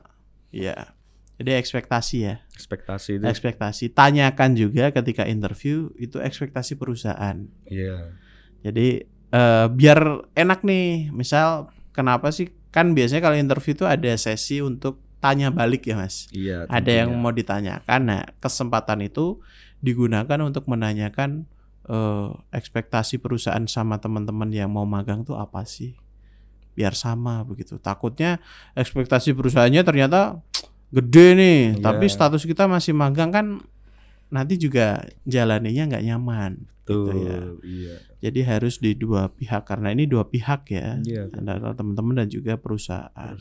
iya. 0.52 0.95
Jadi 1.36 1.52
ekspektasi 1.60 2.18
ya, 2.24 2.36
Ekspektasi 2.56 3.20
itu. 3.20 3.24
ekspektasi. 3.28 3.92
Tanyakan 3.92 4.56
juga 4.56 4.88
ketika 4.96 5.28
interview 5.28 5.92
itu 6.00 6.24
ekspektasi 6.24 6.80
perusahaan. 6.80 7.44
Iya. 7.68 8.16
Jadi 8.64 9.04
eh, 9.36 9.66
biar 9.68 10.32
enak 10.32 10.64
nih, 10.64 11.12
misal 11.12 11.76
kenapa 11.92 12.32
sih 12.32 12.56
kan 12.72 12.96
biasanya 12.96 13.20
kalau 13.24 13.36
interview 13.36 13.76
itu 13.76 13.84
ada 13.84 14.16
sesi 14.16 14.64
untuk 14.64 15.04
tanya 15.20 15.52
balik 15.52 15.84
ya 15.84 16.00
mas. 16.00 16.32
Iya. 16.32 16.72
Ada 16.72 17.04
yang 17.04 17.12
mau 17.20 17.36
ditanyakan. 17.36 18.00
Nah 18.08 18.24
kesempatan 18.40 19.04
itu 19.04 19.44
digunakan 19.84 20.40
untuk 20.40 20.72
menanyakan 20.72 21.52
eh, 21.92 22.30
ekspektasi 22.56 23.20
perusahaan 23.20 23.68
sama 23.68 24.00
teman-teman 24.00 24.48
yang 24.56 24.72
mau 24.72 24.88
magang 24.88 25.28
tuh 25.28 25.36
apa 25.36 25.68
sih? 25.68 26.00
Biar 26.76 26.96
sama 26.96 27.44
begitu. 27.44 27.76
Takutnya 27.76 28.40
ekspektasi 28.76 29.36
perusahaannya 29.36 29.84
ternyata 29.84 30.40
gede 30.96 31.28
nih, 31.36 31.60
Iya. 31.76 31.84
tapi 31.84 32.06
status 32.08 32.48
kita 32.48 32.66
masih 32.66 32.96
magang 32.96 33.30
kan 33.30 33.60
nanti 34.32 34.56
juga 34.56 35.04
jalaninya 35.28 35.92
nggak 35.92 36.06
nyaman. 36.08 36.54
Betul. 36.86 37.10
gitu 37.10 37.18
ya. 37.18 37.40
Iya. 37.66 37.96
Jadi 38.30 38.40
harus 38.46 38.78
di 38.78 38.94
dua 38.94 39.34
pihak 39.34 39.66
karena 39.66 39.90
ini 39.90 40.06
dua 40.06 40.30
pihak 40.30 40.70
ya, 40.70 41.02
Iya. 41.02 41.34
antara 41.34 41.74
teman-teman 41.74 42.22
dan 42.22 42.28
juga 42.30 42.62
perusahaan. 42.62 43.34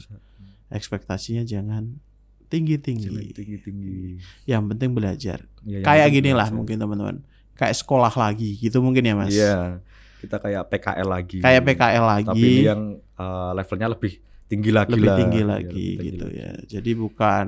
Ekspektasinya 0.72 1.44
jangan 1.44 2.00
tinggi-tinggi. 2.48 3.36
tinggi 3.36 3.56
tinggi. 3.60 4.16
Yang 4.48 4.62
penting 4.74 4.90
belajar. 4.96 5.38
Ya, 5.60 5.80
yang 5.80 5.84
Kayak 5.84 6.06
penting 6.08 6.24
gini 6.24 6.30
lah 6.32 6.48
mungkin 6.50 6.76
teman-teman. 6.80 7.16
Kayak 7.54 7.76
sekolah 7.78 8.10
lagi 8.16 8.56
gitu 8.58 8.80
mungkin 8.80 9.04
ya 9.04 9.14
Mas. 9.14 9.30
Iya. 9.30 9.84
Kita 10.24 10.40
kayak 10.40 10.64
PKL 10.72 11.08
lagi. 11.08 11.38
Kayak 11.44 11.62
PKL 11.68 12.04
lagi. 12.08 12.28
Tapi 12.32 12.50
yang 12.64 12.82
uh, 13.20 13.52
levelnya 13.52 13.92
lebih 13.92 14.24
tinggi 14.46 14.70
lagi 14.70 14.92
lebih 14.92 15.08
lah. 15.08 15.18
tinggi 15.18 15.40
Iya, 15.40 15.46
lagi 15.48 15.64
lebih 15.64 15.74
tinggi 15.74 16.06
gitu 16.10 16.26
lagi. 16.26 16.38
ya. 16.38 16.50
Jadi 16.68 16.90
bukan 16.94 17.46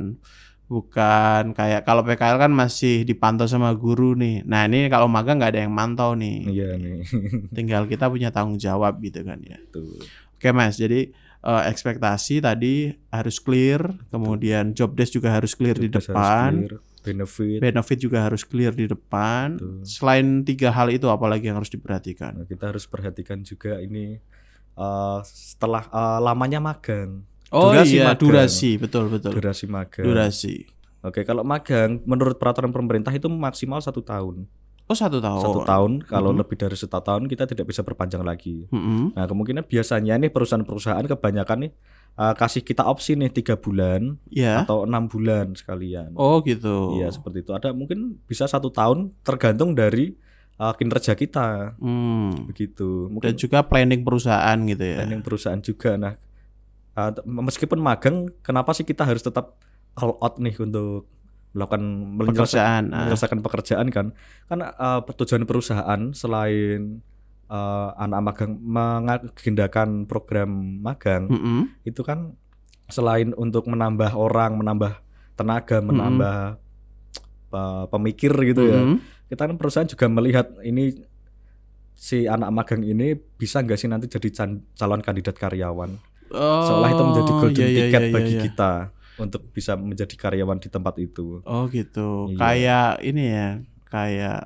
bukan 0.66 1.54
kayak 1.54 1.86
kalau 1.86 2.02
PKL 2.02 2.38
kan 2.42 2.50
masih 2.50 3.06
dipantau 3.06 3.46
sama 3.46 3.70
guru 3.72 4.18
nih. 4.18 4.42
Nah 4.42 4.66
ini 4.66 4.90
kalau 4.90 5.06
magang 5.06 5.38
nggak 5.38 5.52
ada 5.54 5.62
yang 5.62 5.70
mantau 5.70 6.18
nih. 6.18 6.42
Iya 6.42 6.74
nih. 6.74 7.06
Tinggal 7.56 7.86
kita 7.86 8.10
punya 8.10 8.34
tanggung 8.34 8.58
jawab 8.58 8.98
gitu 8.98 9.22
kan 9.22 9.38
ya. 9.40 9.58
Tuh. 9.70 10.02
Oke 10.36 10.50
mas, 10.50 10.74
jadi 10.76 11.14
eh, 11.46 11.62
ekspektasi 11.70 12.42
tadi 12.42 12.90
harus 13.08 13.38
clear, 13.38 13.94
kemudian 14.10 14.74
job 14.74 14.92
desk 14.92 15.16
juga 15.16 15.32
harus 15.32 15.54
clear 15.54 15.78
di 15.78 15.86
Tugas 15.86 16.02
harus 16.04 16.12
depan, 16.12 16.50
clear, 16.52 16.74
benefit. 17.06 17.58
benefit 17.62 17.98
juga 18.02 18.18
harus 18.26 18.42
clear 18.42 18.74
di 18.74 18.84
depan. 18.84 19.56
Betul. 19.56 19.86
Selain 19.86 20.26
tiga 20.42 20.74
hal 20.74 20.90
itu, 20.90 21.06
apalagi 21.08 21.46
yang 21.48 21.56
harus 21.56 21.70
diperhatikan? 21.70 22.42
Nah, 22.42 22.44
kita 22.44 22.68
harus 22.68 22.84
perhatikan 22.84 23.40
juga 23.40 23.78
ini 23.78 24.18
uh, 24.76 25.18
setelah 25.24 25.88
uh, 25.90 26.20
lamanya 26.20 26.60
magang. 26.60 27.24
Oh 27.48 27.70
Durasi 27.70 27.96
iya, 27.96 28.12
magang. 28.12 28.20
durasi, 28.22 28.70
betul 28.76 29.04
betul. 29.08 29.32
Durasi 29.32 29.64
magang. 29.66 30.04
Durasi. 30.04 30.66
Oke, 31.00 31.22
kalau 31.22 31.42
magang 31.42 32.02
menurut 32.02 32.34
peraturan 32.36 32.70
pemerintah 32.70 33.10
itu 33.10 33.26
maksimal 33.26 33.78
satu 33.78 34.02
tahun. 34.02 34.44
Oh 34.86 34.94
satu 34.94 35.18
tahun. 35.18 35.42
Satu 35.42 35.60
tahun. 35.62 35.92
Kalau 36.06 36.30
Mhm. 36.30 36.38
lebih 36.42 36.56
dari 36.58 36.74
satu 36.74 36.98
tahun 36.98 37.26
kita 37.26 37.46
tidak 37.46 37.66
bisa 37.66 37.82
perpanjang 37.82 38.22
lagi. 38.22 38.70
Mm-mm. 38.70 39.14
Nah, 39.14 39.26
kemungkinan 39.26 39.66
biasanya 39.66 40.14
nih 40.14 40.30
perusahaan-perusahaan 40.30 41.02
kebanyakan 41.02 41.66
nih 41.66 41.72
uh, 42.14 42.34
kasih 42.34 42.62
kita 42.62 42.86
opsi 42.86 43.18
nih 43.18 43.34
tiga 43.34 43.58
bulan 43.58 44.14
Ya. 44.30 44.62
atau 44.62 44.86
enam 44.86 45.10
bulan 45.10 45.58
sekalian. 45.58 46.14
Oh 46.14 46.38
gitu. 46.42 46.98
Iya 46.98 47.10
seperti 47.10 47.42
itu. 47.42 47.50
Ada 47.50 47.74
mungkin 47.74 48.22
bisa 48.26 48.46
satu 48.46 48.70
tahun 48.70 49.10
tergantung 49.26 49.74
dari 49.74 50.14
uh, 50.56 50.72
kinerja 50.72 51.12
kita 51.12 51.76
Hmm. 51.76 52.48
begitu. 52.48 53.08
Dan 53.08 53.12
Mungkin 53.12 53.34
juga 53.36 53.58
planning 53.62 54.02
perusahaan 54.02 54.58
gitu 54.62 54.84
ya. 54.84 54.96
planning 55.00 55.22
perusahaan 55.22 55.60
juga. 55.60 55.90
Nah, 55.96 56.12
uh, 56.94 57.10
meskipun 57.24 57.78
magang, 57.78 58.28
kenapa 58.40 58.72
sih 58.72 58.82
kita 58.82 59.04
harus 59.04 59.20
tetap 59.20 59.56
all 59.94 60.16
out 60.18 60.36
nih 60.36 60.56
untuk 60.58 61.08
melakukan 61.52 61.80
menyelesaikan, 62.20 62.36
Pekerjaan. 62.36 62.82
ah. 62.92 62.98
menyelesaikan 63.04 63.40
pekerjaan 63.40 63.86
kan? 63.88 64.06
Karena 64.44 64.66
uh, 64.76 65.00
tujuan 65.00 65.48
perusahaan 65.48 66.00
selain 66.12 67.00
uh, 67.48 67.96
anak 67.96 68.20
magang 68.20 68.52
mengagendakan 68.60 70.04
program 70.04 70.50
magang 70.80 71.32
Mm-mm. 71.32 71.80
itu 71.82 72.04
kan 72.04 72.36
selain 72.86 73.32
untuk 73.34 73.66
menambah 73.66 74.12
orang, 74.12 74.60
menambah 74.60 75.00
tenaga, 75.32 75.80
menambah 75.80 76.38
uh, 77.50 77.84
pemikir 77.88 78.30
gitu 78.46 78.62
ya. 78.62 78.80
Kita 79.26 79.42
kan 79.46 79.56
perusahaan 79.58 79.88
juga 79.88 80.06
melihat 80.06 80.54
ini 80.62 81.02
si 81.96 82.28
anak 82.28 82.52
magang 82.52 82.84
ini 82.84 83.16
bisa 83.16 83.64
nggak 83.64 83.78
sih 83.80 83.88
nanti 83.88 84.06
jadi 84.06 84.28
calon 84.76 85.00
kandidat 85.00 85.34
karyawan. 85.34 85.96
Seolah 86.30 86.90
itu 86.92 87.02
menjadi 87.02 87.32
Oh, 87.32 87.38
golden 87.40 87.56
iya, 87.62 87.68
iya, 87.70 87.80
ticket 87.86 88.02
iya, 88.02 88.12
bagi 88.12 88.34
iya. 88.36 88.42
kita 88.44 88.72
untuk 89.16 89.42
bisa 89.50 89.72
menjadi 89.78 90.14
karyawan 90.14 90.58
di 90.60 90.68
tempat 90.68 90.94
itu. 91.00 91.40
Oh 91.48 91.64
gitu. 91.72 92.30
Iya. 92.34 92.38
Kayak 92.38 92.90
ini 93.06 93.24
ya, 93.32 93.48
kayak 93.88 94.40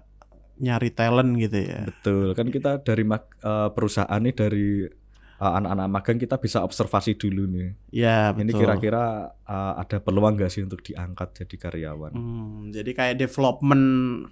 nyari 0.61 0.91
talent 0.93 1.31
gitu 1.41 1.59
ya. 1.59 1.81
Betul, 1.89 2.37
kan 2.37 2.47
kita 2.53 2.85
dari 2.85 3.03
eh, 3.09 3.69
perusahaan 3.73 4.21
nih 4.21 4.35
dari 4.37 4.69
eh, 5.41 5.53
anak-anak 5.57 5.89
magang 5.89 6.19
kita 6.21 6.37
bisa 6.37 6.61
observasi 6.61 7.17
dulu 7.17 7.49
nih. 7.49 7.69
Ya 7.97 8.37
Ini 8.37 8.53
betul. 8.53 8.61
kira-kira 8.61 9.33
eh, 9.33 9.73
ada 9.81 9.97
peluang 10.05 10.37
nggak 10.37 10.53
sih 10.53 10.63
untuk 10.63 10.85
diangkat 10.85 11.43
jadi 11.43 11.57
karyawan? 11.57 12.13
Hmm, 12.13 12.69
jadi 12.69 12.91
kayak 12.93 13.17
development 13.17 13.85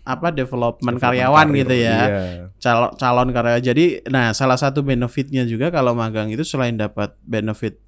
apa 0.05 0.29
development, 0.31 1.01
Development 1.01 1.01
karyawan 1.01 1.47
karir, 1.49 1.59
gitu 1.64 1.75
ya. 1.81 1.99
Iya. 1.99 2.25
Calon 2.61 2.90
calon 3.01 3.29
karyawan. 3.33 3.62
Jadi 3.64 3.85
nah 4.12 4.37
salah 4.37 4.61
satu 4.61 4.85
benefitnya 4.85 5.49
juga 5.49 5.73
kalau 5.73 5.97
magang 5.97 6.29
itu 6.29 6.44
selain 6.44 6.77
dapat 6.77 7.16
benefit 7.25 7.81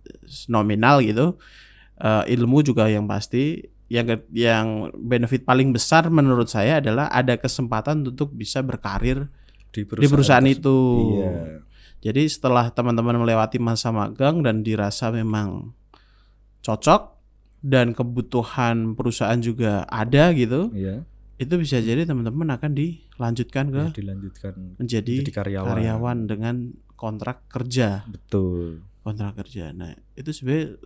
nominal 0.49 1.05
gitu, 1.05 1.37
eh, 2.01 2.25
ilmu 2.35 2.65
juga 2.65 2.89
yang 2.89 3.05
pasti 3.05 3.61
yang 3.91 4.07
yang 4.31 4.95
benefit 4.95 5.43
paling 5.43 5.75
besar 5.75 6.07
menurut 6.15 6.47
saya 6.47 6.79
adalah 6.79 7.11
ada 7.11 7.35
kesempatan 7.35 8.07
untuk 8.07 8.31
bisa 8.31 8.63
berkarir 8.63 9.27
Di 9.75 9.83
di 9.83 10.07
perusahaan 10.07 10.47
itu. 10.47 10.79
Iya. 11.19 11.70
Jadi 12.01 12.25
setelah 12.27 12.69
teman-teman 12.69 13.17
melewati 13.19 13.57
masa 13.57 13.93
magang 13.93 14.41
dan 14.41 14.65
dirasa 14.65 15.13
memang 15.13 15.77
cocok 16.61 17.03
dan 17.61 17.93
kebutuhan 17.93 18.97
perusahaan 18.97 19.37
juga 19.37 19.85
ada 19.87 20.33
gitu, 20.33 20.73
Iya. 20.73 21.05
itu 21.37 21.55
bisa 21.57 21.77
jadi 21.77 22.05
teman-teman 22.05 22.49
akan 22.51 22.73
dilanjutkan 22.73 23.69
ke 23.69 23.83
Ya, 23.83 23.93
dilanjutkan 23.93 24.53
menjadi 24.77 25.15
jadi 25.21 25.33
karyawan. 25.35 25.69
karyawan 25.69 26.19
dengan 26.25 26.57
kontrak 26.97 27.45
kerja, 27.47 28.05
Betul. 28.07 28.81
kontrak 29.03 29.37
kerja. 29.37 29.73
Nah, 29.73 29.93
itu 30.15 30.33
sebenarnya 30.33 30.81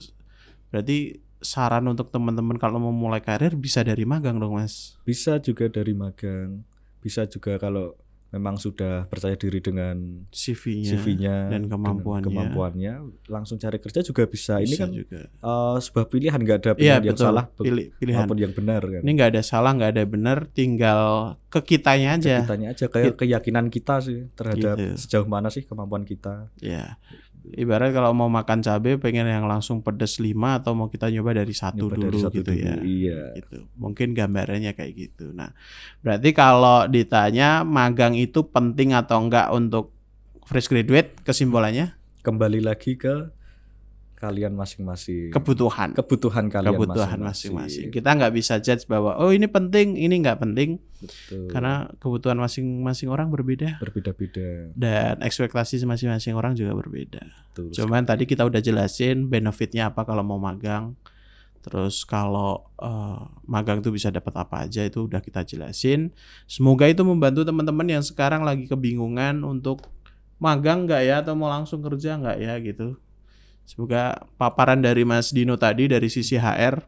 berarti 0.68 0.98
saran 1.38 1.87
untuk 1.87 2.11
teman-teman 2.11 2.57
kalau 2.57 2.81
mau 2.81 2.90
mulai 2.90 3.20
karir 3.20 3.55
bisa 3.55 3.83
dari 3.83 4.03
magang 4.03 4.38
dong, 4.38 4.59
Mas. 4.59 4.98
Bisa 5.05 5.38
juga 5.38 5.70
dari 5.70 5.94
magang. 5.94 6.66
Bisa 6.98 7.29
juga 7.29 7.55
kalau 7.57 7.94
memang 8.35 8.55
sudah 8.57 9.07
percaya 9.07 9.33
diri 9.35 9.59
dengan 9.59 9.94
CV-nya 10.27 10.90
CV-nya 10.92 11.37
dan 11.49 11.62
kemampuannya. 11.64 12.25
kemampuannya 12.25 12.94
langsung 13.27 13.57
cari 13.57 13.79
kerja 13.79 14.01
juga 14.01 14.27
bisa. 14.27 14.59
Ini 14.59 14.66
bisa 14.66 14.81
kan 14.81 14.90
juga. 14.90 15.20
eh, 15.25 15.77
sebuah 15.79 16.07
pilihan 16.07 16.35
nggak 16.37 16.59
ada 16.59 16.70
Iya, 16.70 16.75
pilihan 16.75 17.03
yang 17.05 17.14
betul. 17.14 17.27
salah 17.31 17.44
Pilih, 17.55 17.87
pilihan. 17.94 18.18
maupun 18.20 18.38
yang 18.40 18.53
benar 18.53 18.83
kan. 18.83 19.01
Ini 19.01 19.11
nggak 19.12 19.31
ada 19.31 19.42
salah, 19.42 19.70
nggak 19.73 19.90
ada 19.92 20.05
benar, 20.05 20.38
tinggal 20.49 21.03
ke 21.47 21.61
kitanya 21.64 22.09
aja. 22.14 22.37
Kitanya 22.42 22.68
aja 22.70 22.85
kayak 22.87 23.14
keyakinan 23.16 23.66
kita 23.68 23.94
sih 24.01 24.27
terhadap 24.33 24.75
Gitu. 24.75 24.99
sejauh 25.01 25.25
mana 25.25 25.47
sih 25.49 25.62
kemampuan 25.62 26.03
kita. 26.03 26.51
Ya. 26.59 26.99
Ibarat 27.44 27.92
kalau 27.92 28.16
mau 28.16 28.33
makan 28.33 28.64
cabai 28.64 28.96
pengen 28.96 29.28
yang 29.28 29.44
langsung 29.44 29.85
pedes 29.85 30.16
5 30.16 30.33
atau 30.33 30.72
mau 30.72 30.88
kita 30.88 31.12
nyoba 31.12 31.44
dari 31.44 31.52
satu 31.52 31.85
Nyoba 31.85 31.94
dulu 32.00 32.04
dari 32.09 32.18
satu 32.24 32.37
gitu 32.40 32.52
dulu. 32.57 32.64
ya. 32.64 32.74
Iya. 32.80 33.20
Gitu. 33.37 33.59
Mungkin 33.76 34.16
gambarannya 34.16 34.72
kayak 34.72 34.92
gitu. 34.96 35.37
Nah, 35.37 35.52
berarti 36.00 36.33
kalau 36.33 36.88
ditanya 36.88 37.61
magang 37.61 38.16
itu 38.16 38.48
penting 38.48 38.96
atau 38.96 39.20
enggak 39.20 39.52
untuk 39.52 39.92
fresh 40.48 40.72
graduate 40.72 41.20
kesimpulannya 41.20 41.96
Kembali 42.24 42.64
lagi 42.64 42.96
ke 42.96 43.28
kalian 44.24 44.56
masing-masing. 44.56 45.28
kebutuhan. 45.28 45.92
kebutuhan 45.92 46.48
kalian 46.48 46.72
kebutuhan 46.72 47.20
masing-masing. 47.20 47.92
Kita 47.92 48.16
nggak 48.16 48.32
bisa 48.32 48.56
judge 48.64 48.88
bahwa 48.88 49.20
oh 49.20 49.28
ini 49.28 49.44
penting, 49.44 50.00
ini 50.00 50.24
nggak 50.24 50.40
penting 50.40 50.80
Betul. 51.04 51.52
karena 51.52 51.92
kebutuhan 52.00 52.40
masing-masing 52.40 53.12
orang 53.12 53.28
berbeda 53.28 53.76
berbeda-beda. 53.76 54.72
dan 54.72 55.20
ekspektasi 55.20 55.84
masing-masing 55.84 56.32
orang 56.32 56.56
juga 56.56 56.72
berbeda. 56.72 57.20
Betul. 57.52 57.70
Cuman 57.76 58.08
tadi 58.08 58.24
kita 58.24 58.48
udah 58.48 58.64
jelasin 58.64 59.28
benefitnya 59.28 59.92
apa 59.92 60.08
kalau 60.08 60.24
mau 60.24 60.40
magang. 60.40 60.96
Terus 61.64 62.04
kalau 62.04 62.68
eh, 62.76 63.20
magang 63.48 63.80
itu 63.80 63.88
bisa 63.88 64.12
dapat 64.12 64.37
apa 64.37 64.68
aja 64.68 64.84
itu 64.84 65.08
udah 65.08 65.24
kita 65.24 65.48
jelasin. 65.48 66.12
Semoga 66.44 66.84
itu 66.88 67.00
membantu 67.04 67.44
teman-teman 67.44 67.88
yang 67.88 68.04
sekarang 68.04 68.44
lagi 68.44 68.68
kebingungan 68.68 69.40
untuk 69.40 69.88
magang 70.37 70.84
nggak 70.84 71.02
ya 71.08 71.16
atau 71.24 71.32
mau 71.32 71.48
langsung 71.48 71.80
kerja 71.80 72.20
nggak 72.20 72.37
ya 72.37 72.54
gitu. 72.60 73.00
Semoga 73.64 74.29
paparan 74.37 74.85
dari 74.85 75.09
Mas 75.09 75.33
Dino 75.33 75.57
tadi 75.57 75.88
dari 75.88 76.12
sisi 76.12 76.37
HR 76.37 76.85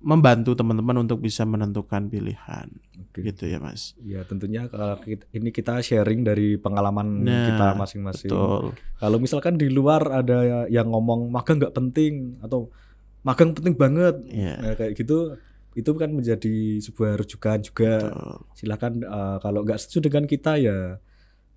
membantu 0.00 0.56
teman-teman 0.56 1.04
untuk 1.04 1.20
bisa 1.20 1.44
menentukan 1.44 2.08
pilihan 2.08 2.72
Oke. 2.96 3.20
gitu 3.20 3.44
ya 3.52 3.60
Mas. 3.60 3.92
Ya 4.00 4.24
tentunya 4.24 4.64
kalau 4.72 4.96
ini 5.04 5.52
kita 5.52 5.76
sharing 5.84 6.24
dari 6.24 6.56
pengalaman 6.56 7.20
Nah, 7.20 7.44
kita 7.52 7.66
masing-masing. 7.76 8.32
Betul. 8.32 8.72
Kalau 8.96 9.18
misalkan 9.20 9.60
di 9.60 9.68
luar 9.68 10.08
ada 10.08 10.64
yang 10.72 10.88
ngomong 10.88 11.28
magang 11.28 11.60
nggak 11.60 11.76
penting 11.76 12.40
atau 12.40 12.72
magang 13.20 13.52
penting 13.52 13.76
banget, 13.76 14.16
Iya. 14.32 14.54
Nah, 14.64 14.72
kayak 14.72 14.96
gitu, 14.96 15.36
itu 15.76 15.90
kan 15.92 16.08
menjadi 16.16 16.80
sebuah 16.80 17.20
rujukan 17.20 17.58
juga. 17.60 18.08
Betul. 18.08 18.34
Silakan 18.56 18.92
eh, 19.04 19.36
kalau 19.44 19.60
nggak 19.68 19.78
setuju 19.84 20.08
dengan 20.08 20.24
kita 20.24 20.56
ya 20.56 20.96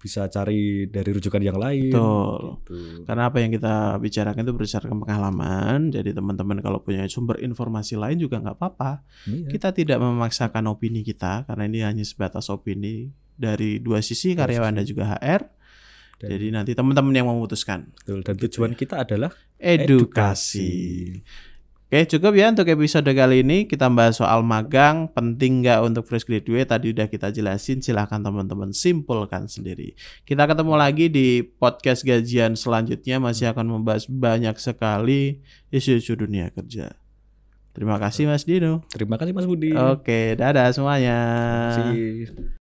bisa 0.03 0.27
cari 0.27 0.83
dari 0.85 1.09
rujukan 1.09 1.39
yang 1.39 1.55
lain. 1.55 1.87
Betul. 1.87 2.59
Gitu. 2.59 3.07
Karena 3.07 3.31
apa 3.31 3.39
yang 3.39 3.49
kita 3.49 3.73
bicarakan 3.97 4.43
itu 4.43 4.51
berdasarkan 4.51 4.97
pengalaman. 4.99 5.79
Jadi 5.89 6.11
teman-teman 6.11 6.59
kalau 6.59 6.83
punya 6.83 7.07
sumber 7.07 7.39
informasi 7.39 7.95
lain 7.95 8.19
juga 8.19 8.43
nggak 8.43 8.59
apa-apa. 8.59 8.99
Iya. 9.23 9.47
Kita 9.47 9.71
tidak 9.71 9.97
memaksakan 9.97 10.67
opini 10.67 11.01
kita 11.01 11.47
karena 11.47 11.63
ini 11.63 11.79
hanya 11.81 12.03
sebatas 12.03 12.51
opini 12.51 13.07
dari 13.33 13.79
dua 13.79 14.03
sisi 14.03 14.35
Dua 14.35 14.43
karyawan 14.43 14.75
dan 14.75 14.83
sisi. 14.83 14.91
juga 14.91 15.03
HR. 15.15 15.41
Dan- 16.19 16.29
Jadi 16.29 16.45
nanti 16.51 16.71
teman-teman 16.73 17.13
yang 17.13 17.27
memutuskan. 17.27 17.87
Betul. 17.95 18.19
Dan 18.21 18.35
Gitu 18.35 18.45
tujuan 18.51 18.75
kita 18.75 19.01
adalah 19.01 19.31
Edukasi. 19.57 20.71
Oke 21.93 22.09
cukup 22.17 22.33
ya 22.33 22.49
untuk 22.49 22.65
episode 22.73 23.05
kali 23.05 23.45
ini. 23.45 23.69
Kita 23.69 23.85
bahas 23.85 24.17
soal 24.17 24.41
magang. 24.41 25.13
Penting 25.13 25.61
nggak 25.61 25.77
untuk 25.85 26.09
fresh 26.09 26.25
graduate? 26.25 26.65
Tadi 26.65 26.89
udah 26.89 27.05
kita 27.05 27.29
jelasin. 27.29 27.85
Silahkan 27.85 28.17
teman-teman 28.17 28.73
simpulkan 28.73 29.45
sendiri. 29.45 29.93
Kita 30.25 30.49
ketemu 30.49 30.73
lagi 30.73 31.05
di 31.13 31.45
podcast 31.45 32.01
gajian 32.01 32.57
selanjutnya. 32.57 33.21
Masih 33.21 33.53
akan 33.53 33.77
membahas 33.77 34.09
banyak 34.09 34.57
sekali 34.57 35.45
isu-isu 35.69 36.17
dunia 36.17 36.49
kerja. 36.49 36.97
Terima 37.77 38.01
kasih 38.01 38.25
Mas 38.25 38.41
Dino. 38.41 38.81
Terima 38.89 39.21
kasih 39.21 39.37
Mas 39.37 39.45
Budi. 39.45 39.77
oke 39.77 40.33
dadah 40.33 40.73
semuanya. 40.73 41.17
Terima 41.77 41.93
kasih. 41.93 42.62